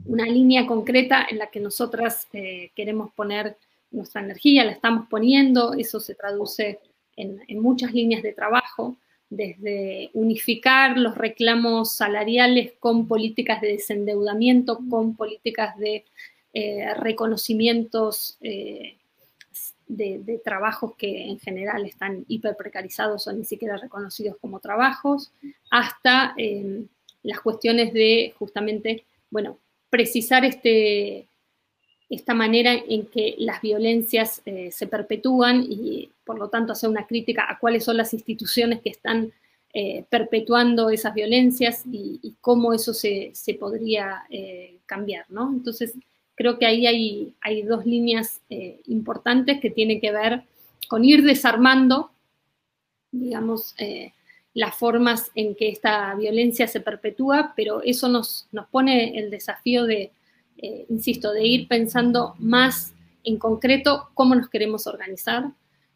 una 0.04 0.26
línea 0.26 0.66
concreta 0.66 1.26
en 1.30 1.38
la 1.38 1.46
que 1.46 1.60
nosotras 1.60 2.26
queremos 2.74 3.12
poner 3.12 3.56
nuestra 3.92 4.22
energía, 4.22 4.64
la 4.64 4.72
estamos 4.72 5.08
poniendo, 5.08 5.74
eso 5.74 6.00
se 6.00 6.16
traduce 6.16 6.80
en, 7.16 7.40
muchas 7.60 7.92
líneas 7.92 8.22
de 8.22 8.32
trabajo, 8.32 8.96
desde 9.28 10.10
unificar 10.14 10.98
los 10.98 11.16
reclamos 11.16 11.92
salariales 11.92 12.72
con 12.80 13.06
políticas 13.06 13.60
de 13.60 13.68
desendeudamiento, 13.68 14.80
con 14.90 15.14
políticas 15.14 15.78
de 15.78 16.04
eh, 16.52 16.94
reconocimientos 16.94 18.36
eh, 18.40 18.96
de, 19.86 20.40
trabajos 20.44 20.96
que 20.96 21.28
en 21.28 21.38
general 21.38 21.86
están 21.86 22.24
hiper 22.26 22.56
precarizados 22.56 23.28
o 23.28 23.32
ni 23.32 23.44
siquiera 23.44 23.76
reconocidos 23.76 24.36
como 24.40 24.58
trabajos, 24.58 25.30
hasta 25.70 26.34
eh, 26.36 26.82
las 27.22 27.40
cuestiones 27.40 27.92
de 27.92 28.34
justamente, 28.36 29.04
bueno, 29.30 29.58
precisar 29.90 30.44
este, 30.44 31.28
esta 32.08 32.34
manera 32.34 32.74
en 32.74 33.06
que 33.06 33.36
las 33.38 33.60
violencias 33.60 34.42
se 34.72 34.86
perpetúan 34.88 35.64
y 35.68 36.10
por 36.24 36.36
lo 36.36 36.48
tanto 36.48 36.72
hacer 36.72 36.90
una 36.90 37.06
crítica 37.06 37.46
a 37.48 37.60
cuáles 37.60 37.84
son 37.84 37.96
las 37.96 38.12
instituciones 38.12 38.80
que 38.80 38.90
están 38.90 39.32
perpetuando 40.08 40.90
esas 40.90 41.14
violencias 41.14 41.84
y, 41.92 42.34
cómo 42.40 42.72
eso 42.72 42.92
se, 42.92 43.32
podría 43.58 44.24
eh, 44.30 44.78
cambiar, 44.86 45.26
¿no? 45.28 45.48
Entonces, 45.52 45.94
creo 46.40 46.58
que 46.58 46.64
ahí 46.64 46.86
hay, 46.86 47.34
hay 47.42 47.62
dos 47.62 47.84
líneas 47.84 48.40
importantes 48.86 49.60
que 49.60 49.68
tienen 49.70 50.00
que 50.00 50.10
ver 50.10 50.42
con 50.88 51.04
ir 51.04 51.22
desarmando, 51.22 52.10
digamos, 53.10 53.74
las 54.54 54.74
formas 54.74 55.30
en 55.34 55.54
que 55.54 55.68
esta 55.68 56.14
violencia 56.14 56.66
se 56.66 56.80
perpetúa, 56.80 57.52
pero 57.54 57.82
eso 57.82 58.08
nos, 58.08 58.48
nos 58.52 58.66
pone 58.68 59.18
el 59.18 59.30
desafío 59.30 59.84
de 59.84 60.12
eh, 60.62 60.84
insisto, 60.90 61.32
de 61.32 61.46
ir 61.46 61.68
pensando 61.68 62.34
más 62.38 62.92
en 63.24 63.38
concreto 63.38 64.10
cómo 64.12 64.34
nos 64.34 64.50
queremos 64.50 64.86
organizar, 64.86 65.52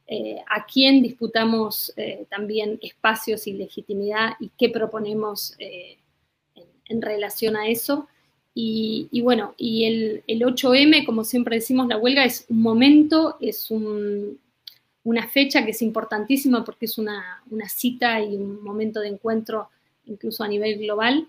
eh, 0.07 0.39
a 0.49 0.65
quién 0.65 1.03
disputamos 1.03 1.93
eh, 1.97 2.25
también 2.31 2.79
espacios 2.81 3.47
y 3.47 3.53
legitimidad 3.53 4.31
y 4.41 4.51
qué 4.57 4.71
proponemos 4.71 5.55
en, 5.59 7.03
relación 7.03 7.57
a 7.57 7.69
eso. 7.69 8.09
Y, 8.57 9.21
bueno, 9.23 9.55
y 9.57 10.23
el, 10.27 10.41
8M, 10.41 11.05
como 11.05 11.25
siempre 11.25 11.57
decimos, 11.57 11.89
la 11.89 11.99
huelga 11.99 12.25
es 12.25 12.47
un 12.49 12.63
momento, 12.63 13.37
es 13.41 13.69
una 13.71 15.29
fecha 15.29 15.65
que 15.65 15.73
es 15.73 15.83
importantísima 15.83 16.65
porque 16.65 16.85
es 16.87 16.97
una, 16.97 17.43
una 17.51 17.69
cita 17.69 18.21
y 18.21 18.37
un 18.37 18.63
momento 18.63 19.01
de 19.01 19.09
encuentro 19.09 19.69
incluso 20.07 20.45
a 20.45 20.49
nivel 20.49 20.79
global, 20.79 21.27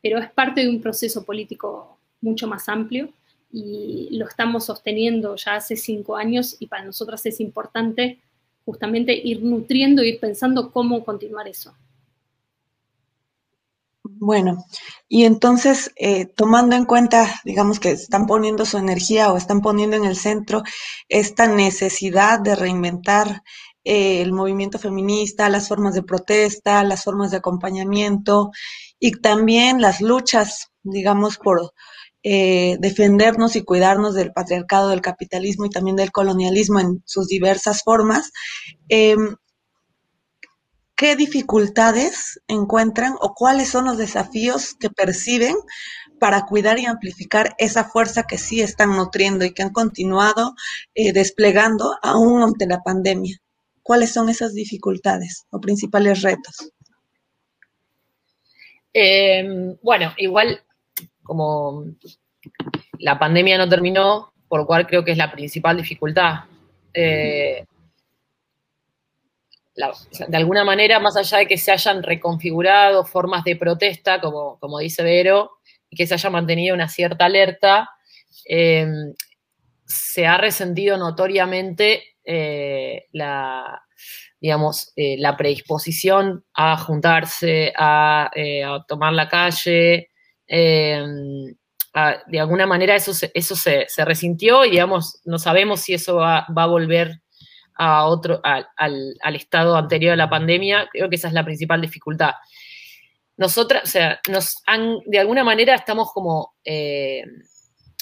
pero 0.00 0.18
es 0.18 0.30
parte 0.30 0.60
de 0.60 0.68
un 0.68 0.80
proceso 0.80 1.24
político 1.24 1.98
mucho 2.20 2.46
más 2.46 2.68
amplio 2.68 3.10
y 3.52 4.08
lo 4.12 4.28
estamos 4.28 4.66
sosteniendo 4.66 5.34
ya 5.36 5.56
hace 5.56 5.76
cinco 5.76 6.16
años 6.16 6.56
y 6.60 6.66
para 6.66 6.84
nosotras 6.84 7.24
es 7.26 7.40
importante 7.40 8.18
justamente 8.64 9.14
ir 9.14 9.42
nutriendo, 9.42 10.02
ir 10.02 10.20
pensando 10.20 10.70
cómo 10.70 11.04
continuar 11.04 11.48
eso. 11.48 11.74
Bueno, 14.20 14.64
y 15.08 15.24
entonces, 15.24 15.92
eh, 15.96 16.26
tomando 16.26 16.74
en 16.74 16.84
cuenta, 16.86 17.40
digamos 17.44 17.78
que 17.78 17.90
están 17.92 18.26
poniendo 18.26 18.64
su 18.66 18.76
energía 18.76 19.32
o 19.32 19.36
están 19.36 19.60
poniendo 19.60 19.96
en 19.96 20.04
el 20.04 20.16
centro 20.16 20.62
esta 21.08 21.46
necesidad 21.46 22.40
de 22.40 22.56
reinventar 22.56 23.42
eh, 23.84 24.20
el 24.20 24.32
movimiento 24.32 24.78
feminista, 24.80 25.48
las 25.48 25.68
formas 25.68 25.94
de 25.94 26.02
protesta, 26.02 26.82
las 26.82 27.04
formas 27.04 27.30
de 27.30 27.36
acompañamiento 27.36 28.50
y 28.98 29.12
también 29.12 29.80
las 29.80 30.00
luchas, 30.00 30.72
digamos, 30.82 31.38
por 31.38 31.72
eh, 32.24 32.76
defendernos 32.80 33.54
y 33.54 33.62
cuidarnos 33.62 34.14
del 34.14 34.32
patriarcado, 34.32 34.88
del 34.88 35.00
capitalismo 35.00 35.66
y 35.66 35.70
también 35.70 35.96
del 35.96 36.10
colonialismo 36.10 36.80
en 36.80 37.02
sus 37.06 37.28
diversas 37.28 37.82
formas. 37.84 38.32
¿Qué 40.98 41.14
dificultades 41.14 42.40
encuentran 42.48 43.14
o 43.20 43.32
cuáles 43.32 43.68
son 43.68 43.84
los 43.84 43.98
desafíos 43.98 44.74
que 44.74 44.90
perciben 44.90 45.54
para 46.18 46.44
cuidar 46.44 46.80
y 46.80 46.86
amplificar 46.86 47.54
esa 47.58 47.84
fuerza 47.84 48.24
que 48.24 48.36
sí 48.36 48.60
están 48.60 48.96
nutriendo 48.96 49.44
y 49.44 49.54
que 49.54 49.62
han 49.62 49.72
continuado 49.72 50.56
eh, 50.96 51.12
desplegando 51.12 51.94
aún 52.02 52.42
ante 52.42 52.66
la 52.66 52.82
pandemia? 52.82 53.38
¿Cuáles 53.80 54.12
son 54.12 54.28
esas 54.28 54.54
dificultades 54.54 55.46
o 55.50 55.60
principales 55.60 56.20
retos? 56.22 56.72
Em, 58.92 59.76
bueno, 59.80 60.12
igual 60.16 60.64
como 61.22 61.84
la 62.98 63.20
pandemia 63.20 63.56
no 63.56 63.68
terminó, 63.68 64.32
por 64.48 64.62
lo 64.62 64.66
cual 64.66 64.84
creo 64.88 65.04
que 65.04 65.12
es 65.12 65.18
la 65.18 65.30
principal 65.30 65.76
dificultad. 65.76 66.40
Eh, 66.92 67.64
de 70.28 70.36
alguna 70.36 70.64
manera, 70.64 70.98
más 70.98 71.16
allá 71.16 71.38
de 71.38 71.46
que 71.46 71.56
se 71.56 71.70
hayan 71.70 72.02
reconfigurado 72.02 73.04
formas 73.04 73.44
de 73.44 73.56
protesta, 73.56 74.20
como, 74.20 74.58
como 74.58 74.78
dice 74.78 75.02
Vero, 75.02 75.52
y 75.88 75.96
que 75.96 76.06
se 76.06 76.14
haya 76.14 76.30
mantenido 76.30 76.74
una 76.74 76.88
cierta 76.88 77.26
alerta, 77.26 77.88
em, 78.44 79.14
se 79.84 80.26
ha 80.26 80.36
resentido 80.36 80.96
notoriamente 80.98 82.02
eh, 82.24 83.06
la, 83.12 83.82
digamos, 84.40 84.92
eh, 84.96 85.16
la 85.18 85.36
predisposición 85.36 86.44
a 86.54 86.76
juntarse, 86.76 87.72
a, 87.76 88.30
eh, 88.34 88.64
tomar 88.86 89.12
la 89.12 89.28
calle. 89.28 90.10
Em, 90.46 91.54
de 92.26 92.38
alguna 92.38 92.66
manera 92.66 92.94
eso, 92.94 93.12
se, 93.14 93.30
eso 93.34 93.56
se, 93.56 93.86
resintió 94.04 94.64
y, 94.64 94.70
digamos, 94.70 95.20
no 95.24 95.38
sabemos 95.38 95.80
si 95.80 95.94
eso 95.94 96.16
va, 96.16 96.46
va 96.56 96.64
a 96.64 96.66
volver 96.66 97.22
a 97.78 98.06
otro, 98.06 98.40
al, 98.42 99.36
estado 99.36 99.76
anterior 99.76 100.12
a 100.12 100.16
la 100.16 100.28
pandemia, 100.28 100.88
creo 100.92 101.08
que 101.08 101.14
esa 101.14 101.28
es 101.28 101.34
la 101.34 101.44
principal 101.44 101.80
dificultad. 101.80 102.32
Nosotras, 103.36 103.84
o 103.84 103.86
sea, 103.86 104.20
nos 104.28 104.56
han, 104.66 104.98
de 105.06 105.20
alguna 105.20 105.44
manera 105.44 105.76
estamos 105.76 106.12
como 106.12 106.56
eh, 106.64 107.22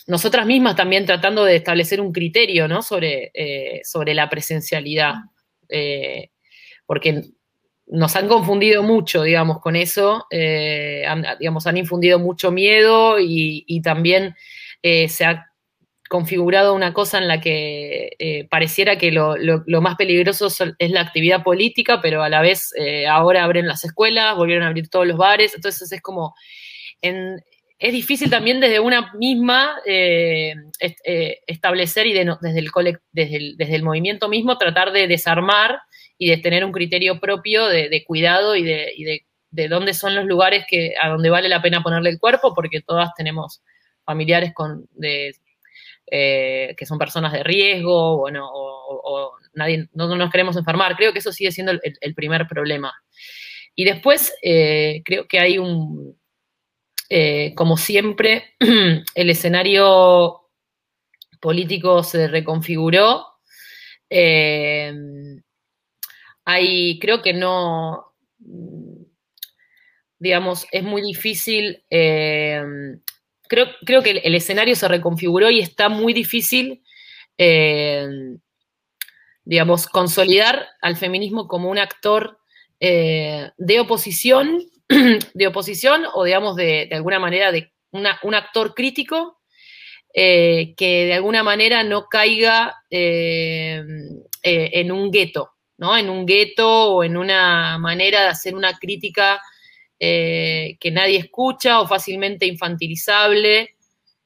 nosotras 0.07 0.47
mismas 0.47 0.77
también 0.77 1.05
tratando 1.05 1.45
de 1.45 1.57
establecer 1.57 2.01
un 2.01 2.11
criterio, 2.11 2.67
¿no? 2.69 2.81
Sobre, 2.81 3.31
eh, 3.35 3.83
sobre 3.85 4.15
la 4.15 4.31
presencialidad, 4.31 5.15
eh, 5.69 6.31
porque 6.87 7.25
nos 7.87 8.17
han 8.17 8.29
confundido 8.29 8.83
mucho, 8.83 9.23
digamos, 9.23 9.61
con 9.61 9.77
eso, 9.77 10.27
han, 11.07 11.25
digamos, 11.39 11.67
han 11.67 11.77
infundido 11.77 12.19
mucho 12.19 12.51
miedo 12.51 13.21
y, 13.21 13.63
y 13.67 13.83
también 13.83 14.35
se 14.83 15.25
ha 15.25 15.47
configurado 16.09 16.75
una 16.75 16.93
cosa 16.93 17.19
en 17.19 17.29
la 17.29 17.41
que 17.41 18.11
eh, 18.19 18.47
pareciera 18.49 18.99
que 18.99 19.11
lo, 19.13 19.37
más 19.81 19.97
peligroso 19.97 20.49
es 20.79 20.91
la 20.91 21.01
actividad 21.01 21.43
política, 21.43 22.01
pero 22.01 22.23
a 22.23 22.29
la 22.29 22.41
vez 22.41 22.73
eh, 22.79 23.07
ahora 23.07 23.45
abren 23.45 23.67
las 23.67 23.85
escuelas, 23.85 24.37
volvieron 24.37 24.65
a 24.65 24.69
abrir 24.69 24.89
todos 24.89 25.07
los 25.07 25.17
bares, 25.17 25.55
entonces 25.55 25.91
es 25.91 26.01
como, 26.01 26.35
es 27.01 27.93
difícil 27.93 28.31
también 28.31 28.61
desde 28.61 28.81
una 28.81 29.13
misma 29.15 29.77
eh, 29.85 30.55
establecer 31.47 32.07
y 32.07 32.13
desde, 32.13 32.59
el 32.59 32.71
desde, 33.13 33.55
desde 33.57 33.75
el 33.75 33.83
movimiento 33.83 34.29
mismo 34.29 34.59
tratar 34.59 34.93
de 34.93 35.09
desarmar 35.09 35.81
y 36.19 36.29
de 36.29 36.39
tener 36.39 36.65
un 36.65 36.73
criterio 36.73 37.21
propio 37.21 37.67
de, 37.67 38.05
cuidado 38.07 38.57
y, 38.57 38.63
de, 38.63 39.27
de, 39.51 39.69
dónde 39.69 39.93
son 39.93 40.15
los 40.15 40.25
lugares 40.25 40.65
que, 40.69 40.95
a 41.01 41.09
donde 41.09 41.31
vale 41.31 41.49
la 41.49 41.63
pena 41.63 41.83
ponerle 41.83 42.11
el 42.11 42.19
cuerpo, 42.19 42.55
porque 42.55 42.81
todas 42.81 43.11
tenemos 43.15 43.63
familiares 44.05 44.53
con, 44.55 44.87
de 44.93 45.35
eh, 46.09 46.75
que 46.77 46.87
son 46.87 46.99
personas 46.99 47.33
de 47.33 47.43
riesgo, 47.43 48.19
bueno, 48.19 48.49
o, 48.49 49.33
nadie, 49.55 49.89
no, 49.93 50.15
nos 50.15 50.31
queremos 50.31 50.57
enfermar. 50.57 50.97
Creo 50.97 51.13
que 51.13 51.19
eso 51.19 51.33
sigue 51.33 51.51
siendo 51.51 51.73
el, 51.73 52.15
primer 52.15 52.47
problema. 52.47 52.95
Y 53.75 53.85
después 53.85 54.33
eh, 54.43 55.03
creo 55.05 55.27
que 55.27 55.41
hay 55.41 55.59
un, 55.59 56.17
eh, 57.11 57.55
como 57.57 57.77
siempre, 57.77 58.55
el 59.15 59.31
escenario 59.31 60.43
político 61.41 62.05
se 62.05 62.29
reconfiguró. 62.29 63.27
hay, 66.45 66.99
creo 67.01 67.21
que 67.23 67.33
no, 67.33 68.15
digamos, 70.21 70.69
es 70.71 70.85
muy 70.85 71.03
difícil 71.03 71.85
creo, 73.49 74.03
que 74.03 74.11
el, 74.11 74.35
escenario 74.35 74.77
se 74.77 74.89
reconfiguró 74.89 75.51
y 75.51 75.61
está 75.61 75.89
muy 75.89 76.13
difícil, 76.13 76.83
eh, 77.39 78.09
digamos, 79.45 79.87
consolidar 79.87 80.69
al 80.81 80.97
feminismo 80.97 81.49
como 81.49 81.71
un 81.71 81.79
actor 81.79 82.39
eh, 82.81 83.51
de 83.57 83.81
oposición, 83.81 84.63
de 85.35 85.47
oposición 85.47 86.05
o, 86.15 86.25
digamos, 86.25 86.57
de, 86.57 86.89
alguna 86.93 87.19
manera, 87.19 87.53
de 87.53 87.73
un 87.91 88.35
actor 88.35 88.75
crítico 88.75 89.39
eh, 90.13 90.75
que 90.77 91.07
de 91.07 91.15
alguna 91.15 91.43
manera 91.43 91.83
no 91.83 92.09
caiga 92.09 92.75
en 92.91 94.93
un 94.93 95.11
gueto, 95.11 95.51
¿no? 95.79 95.97
En 95.97 96.09
un 96.09 96.27
gueto 96.27 96.95
o 96.95 97.05
en 97.05 97.17
una 97.17 97.79
manera 97.79 98.23
de 98.23 98.29
hacer 98.29 98.55
una 98.55 98.79
crítica 98.79 99.41
eh, 99.99 100.77
que 100.79 100.91
nadie 100.91 101.19
escucha 101.19 101.81
o 101.81 101.89
fácilmente 101.89 102.47
infantilizable. 102.47 103.77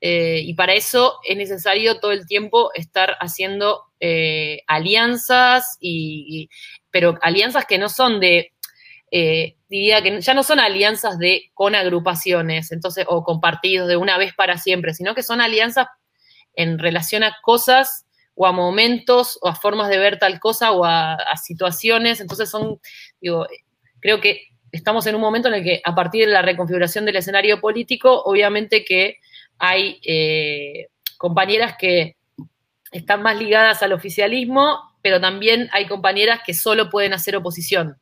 Eh, 0.01 0.43
y 0.45 0.55
para 0.55 0.73
eso 0.73 1.19
es 1.29 1.37
necesario 1.37 2.01
todo 2.01 2.13
el 2.13 2.27
tiempo 2.27 2.71
estar 2.75 3.17
haciendo 3.21 3.85
eh, 4.01 4.63
alianzas, 4.67 5.77
y, 5.79 6.49
pero 6.91 7.19
alianzas 7.21 7.67
que 7.67 7.79
no 7.79 7.89
son 7.89 8.19
de, 8.19 8.53
diría 9.69 10.03
que 10.03 10.21
ya 10.21 10.35
no 10.35 10.43
son 10.43 10.59
alianzas 10.59 11.19
de 11.19 11.51
con 11.53 11.75
agrupaciones, 11.75 12.73
entonces, 12.73 13.05
o 13.09 13.23
con 13.25 13.41
partidos 13.41 13.89
de 13.89 13.97
una 13.97 14.17
vez 14.19 14.35
para 14.35 14.57
siempre, 14.57 14.95
sino 14.95 15.15
que 15.15 15.23
son 15.23 15.41
alianzas 15.41 15.87
en 16.55 16.79
relación 16.79 17.23
a 17.23 17.37
cosas 17.43 18.07
o 18.35 18.47
a 18.47 18.53
momentos 18.53 19.39
o 19.43 19.49
a 19.49 19.55
formas 19.55 19.91
de 19.91 19.99
ver 19.99 20.19
tal 20.19 20.41
cosa 20.41 20.73
o 20.73 20.85
a, 20.85 21.15
a 21.15 21.37
situaciones. 21.37 22.21
Entonces 22.21 22.49
son, 22.49 22.81
digo, 23.21 23.47
creo 24.01 24.21
que 24.21 24.50
estamos 24.73 25.07
en 25.07 25.15
un 25.15 25.21
momento 25.21 25.49
en 25.49 25.55
el 25.55 25.65
que 25.65 25.81
a 25.85 25.95
partir 25.95 26.27
de 26.27 26.33
la 26.33 26.43
reconfiguración 26.43 27.05
del 27.05 27.17
escenario 27.17 27.61
político, 27.61 28.23
obviamente 28.25 28.85
que 28.85 29.19
hay 29.59 30.01
eh, 30.05 30.89
compañeras 31.19 31.77
que 31.79 32.17
están 32.93 33.23
más 33.23 33.39
ligadas 33.39 33.83
al 33.83 33.93
oficialismo, 33.93 34.81
pero 35.03 35.21
también 35.21 35.69
hay 35.73 35.87
compañeras 35.87 36.41
que 36.45 36.55
solo 36.55 36.91
pueden 36.91 37.13
hacer 37.13 37.37
oposición. 37.37 37.99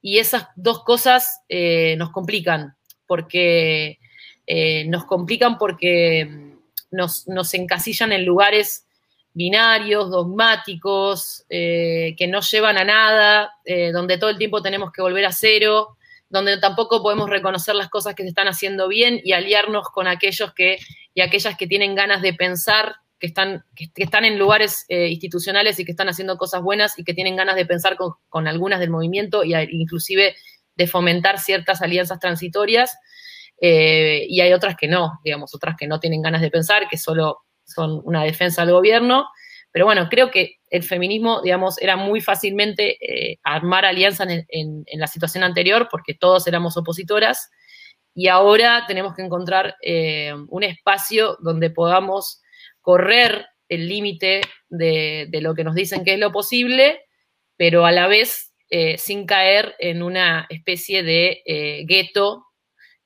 Y 0.00 0.18
esas 0.18 0.48
dos 0.56 0.84
cosas 0.84 1.40
eh, 1.48 1.96
nos 1.96 2.10
complican, 2.10 2.76
porque 3.06 3.98
eh, 4.46 4.84
nos 4.86 5.04
complican 5.06 5.58
porque 5.58 6.56
nos, 6.90 7.26
nos 7.26 7.54
encasillan 7.54 8.12
en 8.12 8.24
lugares 8.24 8.86
binarios, 9.34 10.10
dogmáticos, 10.10 11.44
eh, 11.50 12.14
que 12.16 12.28
no 12.28 12.40
llevan 12.40 12.78
a 12.78 12.84
nada, 12.84 13.52
eh, 13.64 13.90
donde 13.90 14.16
todo 14.16 14.30
el 14.30 14.38
tiempo 14.38 14.62
tenemos 14.62 14.92
que 14.92 15.02
volver 15.02 15.26
a 15.26 15.32
cero, 15.32 15.96
donde 16.30 16.58
tampoco 16.58 17.02
podemos 17.02 17.28
reconocer 17.28 17.74
las 17.74 17.90
cosas 17.90 18.14
que 18.14 18.22
se 18.22 18.28
están 18.28 18.46
haciendo 18.46 18.88
bien 18.88 19.20
y 19.22 19.32
aliarnos 19.32 19.88
con 19.90 20.06
aquellos 20.06 20.54
que 20.54 20.78
y 21.12 21.20
aquellas 21.20 21.56
que 21.56 21.66
tienen 21.66 21.94
ganas 21.94 22.22
de 22.22 22.34
pensar, 22.34 22.96
que 23.20 23.26
están, 23.28 23.64
que, 23.76 23.90
están 23.96 24.24
en 24.24 24.38
lugares 24.38 24.84
eh, 24.88 25.08
institucionales 25.08 25.78
y 25.78 25.84
que 25.84 25.92
están 25.92 26.08
haciendo 26.08 26.36
cosas 26.36 26.62
buenas 26.62 26.98
y 26.98 27.04
que 27.04 27.14
tienen 27.14 27.36
ganas 27.36 27.54
de 27.56 27.66
pensar 27.66 27.96
con, 27.96 28.48
algunas 28.48 28.80
del 28.80 28.90
movimiento 28.90 29.42
e 29.42 29.68
inclusive 29.70 30.34
de 30.76 30.86
fomentar 30.86 31.38
ciertas 31.38 31.82
alianzas 31.82 32.18
transitorias. 32.18 32.96
y 33.60 34.40
hay 34.40 34.52
otras 34.52 34.76
que 34.76 34.88
no, 34.88 35.20
digamos, 35.24 35.54
otras 35.54 35.76
que 35.76 35.86
no 35.86 36.00
tienen 36.00 36.20
ganas 36.20 36.40
de 36.40 36.50
pensar, 36.50 36.88
que 36.88 36.98
solo 36.98 37.43
son 37.64 38.00
una 38.04 38.22
defensa 38.24 38.64
del 38.64 38.74
gobierno. 38.74 39.28
Pero 39.74 39.86
bueno, 39.86 40.08
creo 40.08 40.30
que 40.30 40.60
el 40.70 40.84
feminismo, 40.84 41.42
digamos, 41.42 41.80
era 41.82 41.96
muy 41.96 42.20
fácilmente 42.20 42.96
eh, 43.00 43.38
armar 43.42 43.84
alianzas 43.84 44.28
en, 44.48 44.84
la 44.92 45.08
situación 45.08 45.42
anterior 45.42 45.88
porque 45.90 46.14
todos 46.14 46.46
éramos 46.46 46.76
opositoras 46.76 47.50
y 48.14 48.28
ahora 48.28 48.84
tenemos 48.86 49.14
que 49.14 49.22
encontrar 49.22 49.74
eh, 49.82 50.32
un 50.48 50.62
espacio 50.62 51.36
donde 51.40 51.70
podamos 51.70 52.40
correr 52.80 53.46
el 53.68 53.88
límite 53.88 54.42
de, 54.68 55.28
lo 55.40 55.56
que 55.56 55.64
nos 55.64 55.74
dicen 55.74 56.04
que 56.04 56.14
es 56.14 56.20
lo 56.20 56.30
posible, 56.30 57.00
pero 57.56 57.84
a 57.84 57.90
la 57.90 58.06
vez 58.06 58.52
eh, 58.70 58.96
sin 58.98 59.26
caer 59.26 59.74
en 59.80 60.04
una 60.04 60.46
especie 60.50 61.02
de 61.02 61.84
gueto 61.88 62.46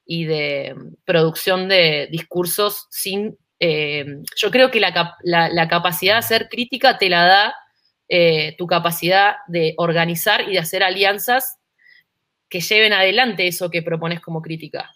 y 0.05 0.25
de 0.25 0.75
producción 1.05 1.68
de 1.68 2.09
discursos 2.11 2.87
sin... 2.90 3.38
Eh, 3.61 4.23
yo 4.37 4.51
creo 4.51 4.71
que 4.71 4.81
la, 4.81 5.68
capacidad 5.68 6.14
de 6.14 6.18
hacer 6.18 6.49
crítica 6.49 6.99
te 6.99 7.09
la 7.09 7.25
da 7.25 7.55
eh, 8.09 8.55
tu 8.57 8.66
capacidad 8.66 9.37
de 9.49 9.75
organizar 9.77 10.49
y 10.49 10.53
de 10.53 10.59
hacer 10.61 10.83
alianzas 10.83 11.59
que 12.49 12.61
lleven 12.61 12.92
adelante 12.92 13.47
eso 13.47 13.71
que 13.71 13.83
propones 13.83 14.21
como 14.21 14.40
crítica. 14.40 14.94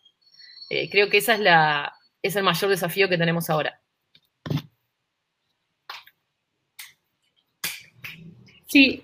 Eh, 0.70 0.88
creo 0.88 1.10
que 1.10 1.18
esa 1.18 1.34
es, 1.34 1.90
es 2.22 2.36
el 2.36 2.44
mayor 2.44 2.70
desafío 2.70 3.08
que 3.08 3.18
tenemos 3.18 3.50
ahora. 3.50 3.78
Sí, 8.66 9.02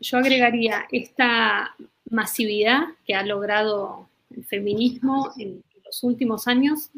yo 0.00 0.18
agregaría 0.18 0.86
esta 0.92 1.74
masividad 2.08 2.82
que 3.04 3.14
ha 3.16 3.24
logrado 3.24 4.08
el 4.30 4.44
feminismo 4.44 5.32
en, 5.38 5.64
los 5.84 6.02
últimos 6.02 6.48
años 6.48 6.90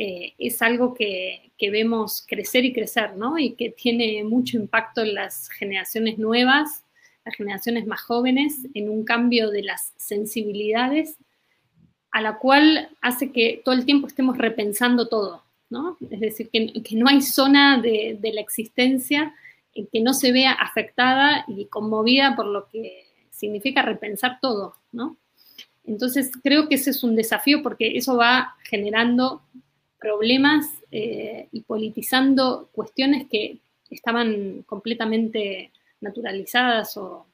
eh, 0.00 0.34
es 0.38 0.62
algo 0.62 0.94
que, 0.94 1.50
vemos 1.60 2.24
crecer 2.24 2.64
y 2.64 2.72
crecer, 2.72 3.16
¿no? 3.16 3.36
Y 3.36 3.54
que 3.54 3.70
tiene 3.70 4.22
mucho 4.22 4.56
impacto 4.56 5.02
en 5.02 5.14
las 5.14 5.48
generaciones 5.48 6.18
nuevas, 6.18 6.84
las 7.24 7.34
generaciones 7.34 7.84
más 7.84 8.02
jóvenes, 8.02 8.58
en 8.74 8.88
un 8.88 9.04
cambio 9.04 9.50
de 9.50 9.64
las 9.64 9.92
sensibilidades, 9.96 11.16
a 12.12 12.20
la 12.20 12.38
cual 12.38 12.90
hace 13.00 13.32
que 13.32 13.60
todo 13.64 13.74
el 13.74 13.84
tiempo 13.84 14.06
estemos 14.06 14.38
repensando 14.38 15.08
todo, 15.08 15.42
¿no? 15.68 15.96
Es 16.08 16.20
decir, 16.20 16.48
que, 16.48 16.72
no 16.92 17.08
hay 17.08 17.20
zona 17.20 17.82
de, 17.82 18.16
de 18.20 18.32
la 18.32 18.40
existencia 18.40 19.34
en 19.74 19.88
que 19.88 20.00
no 20.00 20.14
se 20.14 20.30
vea 20.30 20.52
afectada 20.52 21.44
y 21.48 21.64
conmovida 21.64 22.36
por 22.36 22.46
lo 22.46 22.68
que 22.68 23.04
significa 23.32 23.82
repensar 23.82 24.38
todo, 24.40 24.76
¿no? 24.92 25.16
Entonces, 25.84 26.30
creo 26.40 26.68
que 26.68 26.76
ese 26.76 26.90
es 26.90 27.02
un 27.02 27.16
desafío 27.16 27.64
porque 27.64 27.96
eso 27.96 28.16
va 28.16 28.54
generando 28.62 29.42
problemas 29.98 30.66
eh, 30.90 31.48
y 31.52 31.62
politizando 31.62 32.68
cuestiones 32.72 33.26
que 33.28 33.58
estaban 33.90 34.62
completamente 34.62 35.72
naturalizadas 36.00 36.96
o, 36.96 37.24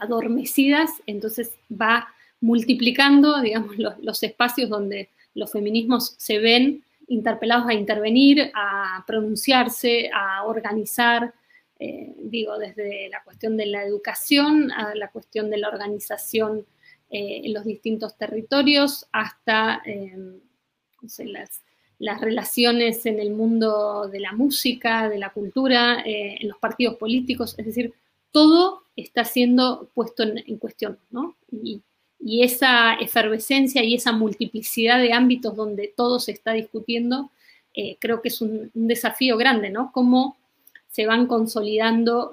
adormecidas, 0.00 0.90
entonces 1.06 1.54
va 1.70 2.06
multiplicando, 2.42 3.40
digamos, 3.40 3.78
los, 3.78 4.22
espacios 4.22 4.68
donde 4.68 5.08
los 5.32 5.50
feminismos 5.50 6.14
se 6.18 6.38
ven 6.40 6.84
interpelados 7.08 7.68
a 7.68 7.72
intervenir, 7.72 8.50
a 8.54 9.02
pronunciarse, 9.06 10.10
a 10.12 10.44
organizar, 10.44 11.32
eh, 11.78 12.12
digo, 12.18 12.58
desde 12.58 13.08
la 13.08 13.22
cuestión 13.22 13.56
de 13.56 13.64
la 13.64 13.82
educación 13.82 14.70
a 14.72 14.94
la 14.94 15.08
cuestión 15.08 15.48
de 15.48 15.56
la 15.56 15.68
organización 15.68 16.66
eh, 17.08 17.40
en 17.44 17.54
los 17.54 17.64
distintos 17.64 18.18
territorios, 18.18 19.06
hasta 19.10 19.82
eh, 21.02 21.44
las, 21.98 22.20
relaciones 22.20 23.06
en 23.06 23.20
el 23.20 23.30
mundo 23.30 24.08
de 24.08 24.20
la 24.20 24.32
música, 24.32 25.08
de 25.08 25.18
la 25.18 25.30
cultura, 25.30 26.02
eh, 26.04 26.38
en 26.40 26.48
los 26.48 26.58
partidos 26.58 26.96
políticos, 26.96 27.54
es 27.58 27.66
decir, 27.66 27.92
todo 28.30 28.82
está 28.96 29.24
siendo 29.24 29.88
puesto 29.94 30.22
en, 30.22 30.56
cuestión, 30.58 30.98
¿no? 31.10 31.36
Y, 31.50 31.82
esa 32.24 32.94
efervescencia 32.94 33.82
y 33.82 33.94
esa 33.94 34.12
multiplicidad 34.12 35.00
de 35.00 35.12
ámbitos 35.12 35.56
donde 35.56 35.92
todo 35.96 36.20
se 36.20 36.30
está 36.30 36.52
discutiendo, 36.52 37.30
creo 37.98 38.22
que 38.22 38.28
es 38.28 38.40
un, 38.40 38.70
desafío 38.74 39.36
grande, 39.36 39.70
¿no? 39.70 39.90
Cómo 39.92 40.36
se 40.88 41.04
van 41.04 41.26
consolidando 41.26 42.32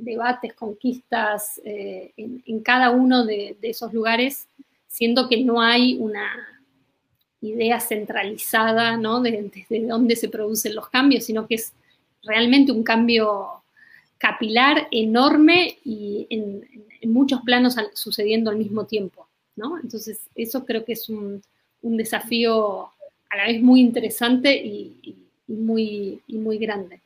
debates, 0.00 0.54
conquistas 0.54 1.60
eh, 1.64 2.12
en, 2.16 2.60
cada 2.60 2.90
uno 2.90 3.24
de, 3.24 3.56
esos 3.62 3.92
lugares, 3.92 4.48
siendo 4.88 5.28
que 5.28 5.44
no 5.44 5.60
hay 5.60 5.96
una 5.98 6.59
idea 7.40 7.80
centralizada 7.80 8.96
¿no? 8.96 9.20
de, 9.20 9.50
desde 9.54 9.86
dónde 9.86 10.16
se 10.16 10.28
producen 10.28 10.74
los 10.74 10.88
cambios, 10.88 11.24
sino 11.24 11.46
que 11.46 11.56
es 11.56 11.72
realmente 12.22 12.72
un 12.72 12.82
cambio 12.82 13.62
capilar 14.18 14.88
enorme 14.90 15.78
y 15.84 16.26
en, 16.30 16.68
muchos 17.02 17.40
planos 17.40 17.76
sucediendo 17.94 18.50
al 18.50 18.58
mismo 18.58 18.84
tiempo. 18.84 19.26
¿no? 19.56 19.78
Entonces, 19.78 20.20
eso 20.34 20.66
creo 20.66 20.84
que 20.84 20.92
es 20.92 21.08
un, 21.08 21.42
desafío 21.82 22.90
a 23.30 23.36
la 23.36 23.46
vez 23.46 23.62
muy 23.62 23.80
interesante 23.80 24.54
y, 24.54 25.16
muy, 25.46 26.20
muy 26.28 26.58
grande 26.58 27.00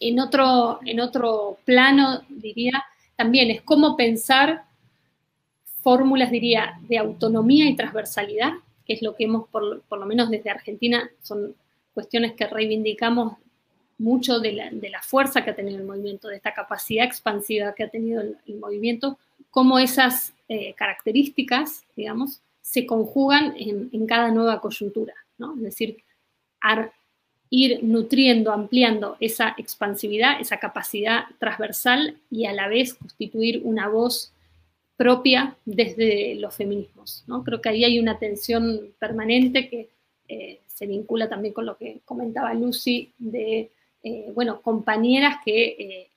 en 0.00 0.18
otro, 0.18 0.80
en 0.84 0.98
otro 0.98 1.58
plano, 1.64 2.22
diría, 2.28 2.82
también 3.16 3.50
es 3.50 3.60
cómo 3.60 3.96
pensar 3.96 4.64
fórmulas, 5.82 6.30
diría, 6.30 6.80
de 6.88 6.98
autonomía 6.98 7.68
y 7.68 7.76
transversalidad, 7.76 8.52
es 8.92 9.02
lo 9.02 9.14
que 9.14 9.24
hemos, 9.24 9.48
por, 9.48 9.64
lo 9.64 10.06
menos 10.06 10.30
desde 10.30 10.50
Argentina, 10.50 11.10
son 11.22 11.54
cuestiones 11.94 12.32
que 12.32 12.46
reivindicamos 12.46 13.34
mucho 13.98 14.40
de 14.40 14.52
la, 14.52 15.02
fuerza 15.02 15.44
que 15.44 15.50
ha 15.50 15.56
tenido 15.56 15.78
el 15.78 15.84
movimiento, 15.84 16.28
de 16.28 16.36
esta 16.36 16.54
capacidad 16.54 17.04
expansiva 17.04 17.74
que 17.74 17.84
ha 17.84 17.88
tenido 17.88 18.22
el, 18.22 18.58
movimiento, 18.58 19.18
cómo 19.50 19.78
esas 19.78 20.32
eh, 20.48 20.74
características, 20.74 21.84
digamos, 21.96 22.40
se 22.62 22.86
conjugan 22.86 23.54
en, 23.56 24.06
cada 24.06 24.30
nueva 24.30 24.60
coyuntura, 24.60 25.14
¿no? 25.38 25.54
Es 25.56 25.62
decir, 25.62 26.02
ir 27.50 27.82
nutriendo, 27.82 28.52
ampliando 28.52 29.16
esa 29.20 29.54
expansividad, 29.58 30.40
esa 30.40 30.58
capacidad 30.58 31.24
transversal 31.38 32.16
y 32.30 32.46
a 32.46 32.52
la 32.52 32.68
vez 32.68 32.94
constituir 32.94 33.60
una 33.64 33.88
voz 33.88 34.32
propia 35.00 35.56
desde 35.64 36.34
los 36.34 36.54
feminismos. 36.54 37.24
¿no? 37.26 37.42
Creo 37.42 37.62
que 37.62 37.70
ahí 37.70 37.84
hay 37.84 37.98
una 37.98 38.18
tensión 38.18 38.92
permanente 38.98 39.66
que 39.66 39.88
eh, 40.28 40.60
se 40.66 40.86
vincula 40.86 41.26
también 41.26 41.54
con 41.54 41.64
lo 41.64 41.78
que 41.78 42.00
comentaba 42.04 42.52
Lucy 42.52 43.10
de, 43.16 43.70
eh, 44.02 44.30
bueno, 44.34 44.60
compañeras 44.60 45.36
que 45.42 45.64
eh, 45.68 46.08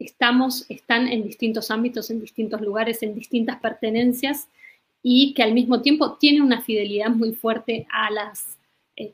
estamos, 0.00 0.68
están 0.68 1.06
en 1.06 1.22
distintos 1.22 1.70
ámbitos, 1.70 2.10
en 2.10 2.20
distintos 2.20 2.60
lugares, 2.60 3.04
en 3.04 3.14
distintas 3.14 3.60
pertenencias 3.60 4.48
y 5.00 5.32
que 5.34 5.44
al 5.44 5.54
mismo 5.54 5.80
tiempo 5.80 6.14
tienen 6.14 6.42
una 6.42 6.60
fidelidad 6.60 7.10
muy 7.10 7.36
fuerte 7.36 7.86
a 7.92 8.10
las 8.10 8.58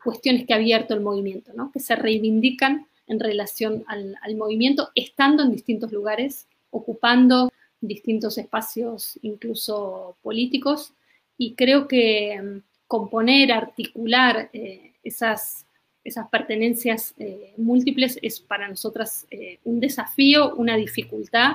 cuestiones 0.03 0.47
que 0.47 0.55
ha 0.55 0.57
abierto 0.57 0.95
el 0.95 1.01
movimiento, 1.01 1.53
¿no? 1.55 1.71
que 1.73 1.81
se 1.81 1.95
reivindican 1.95 2.87
en 3.07 3.21
relación 3.21 3.85
al, 3.87 4.35
movimiento, 4.35 4.89
estando 4.95 5.43
en 5.43 5.53
distintos 5.53 5.93
lugares, 5.93 6.47
ocupando 6.71 7.50
distintos 7.81 8.39
espacios, 8.39 9.19
incluso 9.23 10.17
políticos, 10.23 10.93
y 11.39 11.55
creo 11.55 11.89
que 11.89 12.41
mm, 12.41 12.63
componer, 12.87 13.53
articular 13.53 14.51
eh, 14.53 14.93
esas, 15.03 15.67
esas 16.05 16.29
pertenencias 16.29 17.15
eh, 17.19 17.55
múltiples 17.57 18.19
es 18.23 18.41
para 18.41 18.69
nosotras 18.69 19.27
un 19.65 19.81
desafío, 19.81 20.55
una 20.57 20.77
dificultad, 20.77 21.53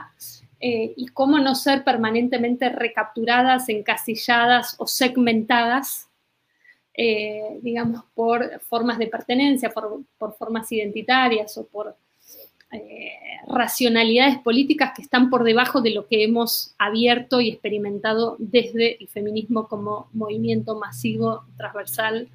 y 0.58 1.08
cómo 1.10 1.38
no 1.38 1.54
ser 1.54 1.84
permanentemente 1.84 2.70
recapturadas, 2.70 3.70
encasilladas 3.70 4.76
o 4.80 4.88
segmentadas 4.88 6.10
eh, 6.98 7.60
digamos, 7.62 8.06
por 8.14 8.62
formas 8.62 8.98
de 8.98 9.08
pertenencia, 9.08 9.70
por, 9.70 10.06
formas 10.38 10.72
identitarias 10.72 11.58
o 11.58 11.66
por 11.68 11.98
eh, 12.76 13.12
racionalidades 13.48 14.38
políticas 14.40 14.92
que 14.96 15.02
están 15.02 15.30
por 15.30 15.44
debajo 15.44 15.82
de 15.82 15.92
lo 15.92 16.08
que 16.08 16.24
hemos 16.24 16.74
abierto 16.78 17.42
y 17.42 17.50
experimentado 17.50 18.36
desde 18.40 19.02
el 19.02 19.08
feminismo 19.08 19.68
como 19.68 20.10
movimiento 20.14 20.78
masivo, 20.80 21.44
transversal 21.58 22.28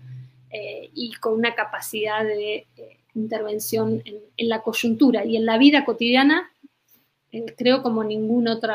eh, 0.51 0.91
y 0.95 1.13
con 1.15 1.35
una 1.35 1.55
capacidad 1.55 2.25
de 2.25 2.67
intervención 3.15 4.03
en, 4.05 4.49
la 4.49 4.63
coyuntura 4.63 5.25
y 5.25 5.37
en 5.37 5.47
la 5.47 5.59
vida 5.59 5.85
cotidiana, 5.85 6.51
creo 7.57 7.83
como 7.83 8.05
ningún 8.05 8.49
otro 8.49 8.75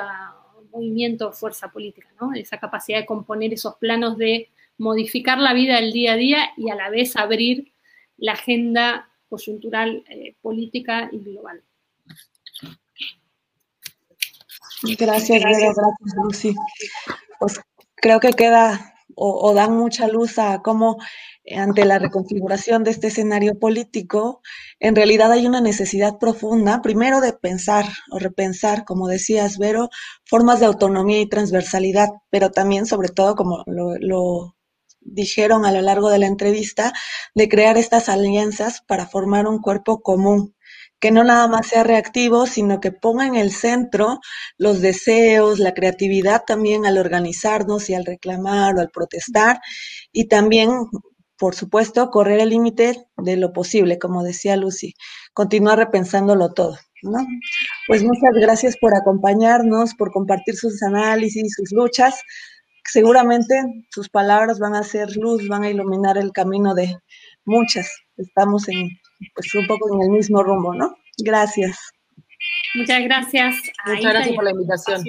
movimiento 0.71 1.29
o 1.29 1.31
fuerza 1.31 1.69
política, 1.71 2.09
¿no? 2.19 2.33
esa 2.33 2.57
capacidad 2.59 2.99
de 2.99 3.05
componer 3.05 3.53
esos 3.53 3.75
planos 3.75 4.17
de 4.17 4.49
modificar 4.77 5.37
la 5.37 5.53
vida 5.53 5.75
del 5.75 5.93
día 5.93 6.13
a 6.13 6.17
día 6.17 6.49
y 6.57 6.69
a 6.69 6.75
la 6.75 6.89
vez 6.89 7.15
abrir 7.15 7.71
la 8.17 8.33
agenda 8.33 9.09
coyuntural, 9.29 10.03
eh, 10.09 10.35
política 10.41 11.09
y 11.11 11.19
global. 11.19 11.63
Gracias, 14.97 15.41
gracias, 15.41 15.75
Lucy. 16.23 16.55
Pues 17.39 17.59
creo 17.95 18.19
que 18.19 18.33
queda 18.33 18.93
o, 19.15 19.53
dan 19.53 19.77
mucha 19.77 20.07
luz 20.07 20.37
a 20.39 20.61
cómo 20.61 20.97
eh, 21.45 21.57
ante 21.57 21.85
la 21.85 21.99
reconfiguración 21.99 22.83
de 22.83 22.91
este 22.91 23.07
escenario 23.07 23.57
político, 23.57 24.41
en 24.79 24.95
realidad 24.95 25.31
hay 25.31 25.47
una 25.47 25.61
necesidad 25.61 26.17
profunda, 26.19 26.81
primero 26.81 27.21
de 27.21 27.33
pensar 27.33 27.85
o 28.11 28.19
repensar, 28.19 28.83
como 28.83 29.07
decías, 29.07 29.57
Vero, 29.57 29.89
formas 30.25 30.59
de 30.59 30.65
autonomía 30.65 31.21
y 31.21 31.29
transversalidad, 31.29 32.09
pero 32.29 32.51
también, 32.51 32.85
sobre 32.85 33.09
todo, 33.09 33.35
como 33.35 33.63
lo 33.65 34.54
dijeron 35.05 35.65
a 35.65 35.71
lo 35.71 35.81
largo 35.81 36.09
de 36.09 36.19
la 36.19 36.27
entrevista, 36.27 36.91
de 37.33 37.47
crear 37.47 37.77
estas 37.77 38.09
alianzas 38.09 38.81
para 38.85 39.07
formar 39.07 39.47
un 39.47 39.61
cuerpo 39.61 40.01
común 40.01 40.55
que 40.99 41.11
no 41.11 41.23
nada 41.23 41.47
más 41.47 41.67
sea 41.67 41.83
reactivo, 41.83 42.47
sino 42.47 42.79
que 42.79 42.91
ponga 42.91 43.27
en 43.27 43.35
el 43.35 43.51
centro 43.51 44.19
los 44.57 44.81
deseos, 44.81 45.59
la 45.59 45.73
creatividad 45.73 46.43
también 46.47 46.85
al 46.85 46.97
organizarnos 46.97 47.89
y 47.89 47.93
al 47.93 48.05
reclamar 48.05 48.75
o 48.75 48.79
al 48.79 48.89
protestar, 48.89 49.59
y 50.11 50.27
también, 50.27 50.71
por 51.37 51.53
supuesto, 51.55 52.09
correr 52.09 52.39
el 52.39 52.49
límite 52.49 53.05
de 53.17 53.37
lo 53.37 53.53
posible, 53.53 53.99
como 53.99 54.23
decía 54.23 54.55
Lucy, 54.55 54.95
continuar 55.33 55.77
repensándolo 55.77 56.53
todo. 56.53 56.77
¿no? 57.03 57.19
Pues 57.87 58.03
muchas 58.03 58.33
gracias 58.33 58.75
por 58.79 58.95
acompañarnos, 58.95 59.93
por 59.95 60.11
compartir 60.11 60.55
sus 60.55 60.81
análisis, 60.81 61.53
sus 61.55 61.71
luchas. 61.71 62.15
Seguramente 62.85 63.61
sus 63.89 64.09
palabras 64.09 64.59
van 64.59 64.75
a 64.75 64.83
ser 64.83 65.15
luz, 65.17 65.47
van 65.47 65.63
a 65.63 65.69
iluminar 65.69 66.17
el 66.17 66.31
camino 66.31 66.73
de 66.73 66.95
muchas. 67.45 67.91
Estamos 68.17 68.67
en 68.69 68.89
pues 69.33 69.53
un 69.55 69.67
poco 69.67 69.93
en 69.93 70.03
el 70.03 70.09
mismo 70.09 70.43
rumbo, 70.43 70.73
¿no? 70.73 70.95
Gracias. 71.17 71.77
Muchas 72.75 73.03
gracias. 73.03 73.55
Muchas 73.85 74.13
gracias 74.13 74.35
por 74.35 74.43
la 74.43 74.51
invitación. 74.51 75.03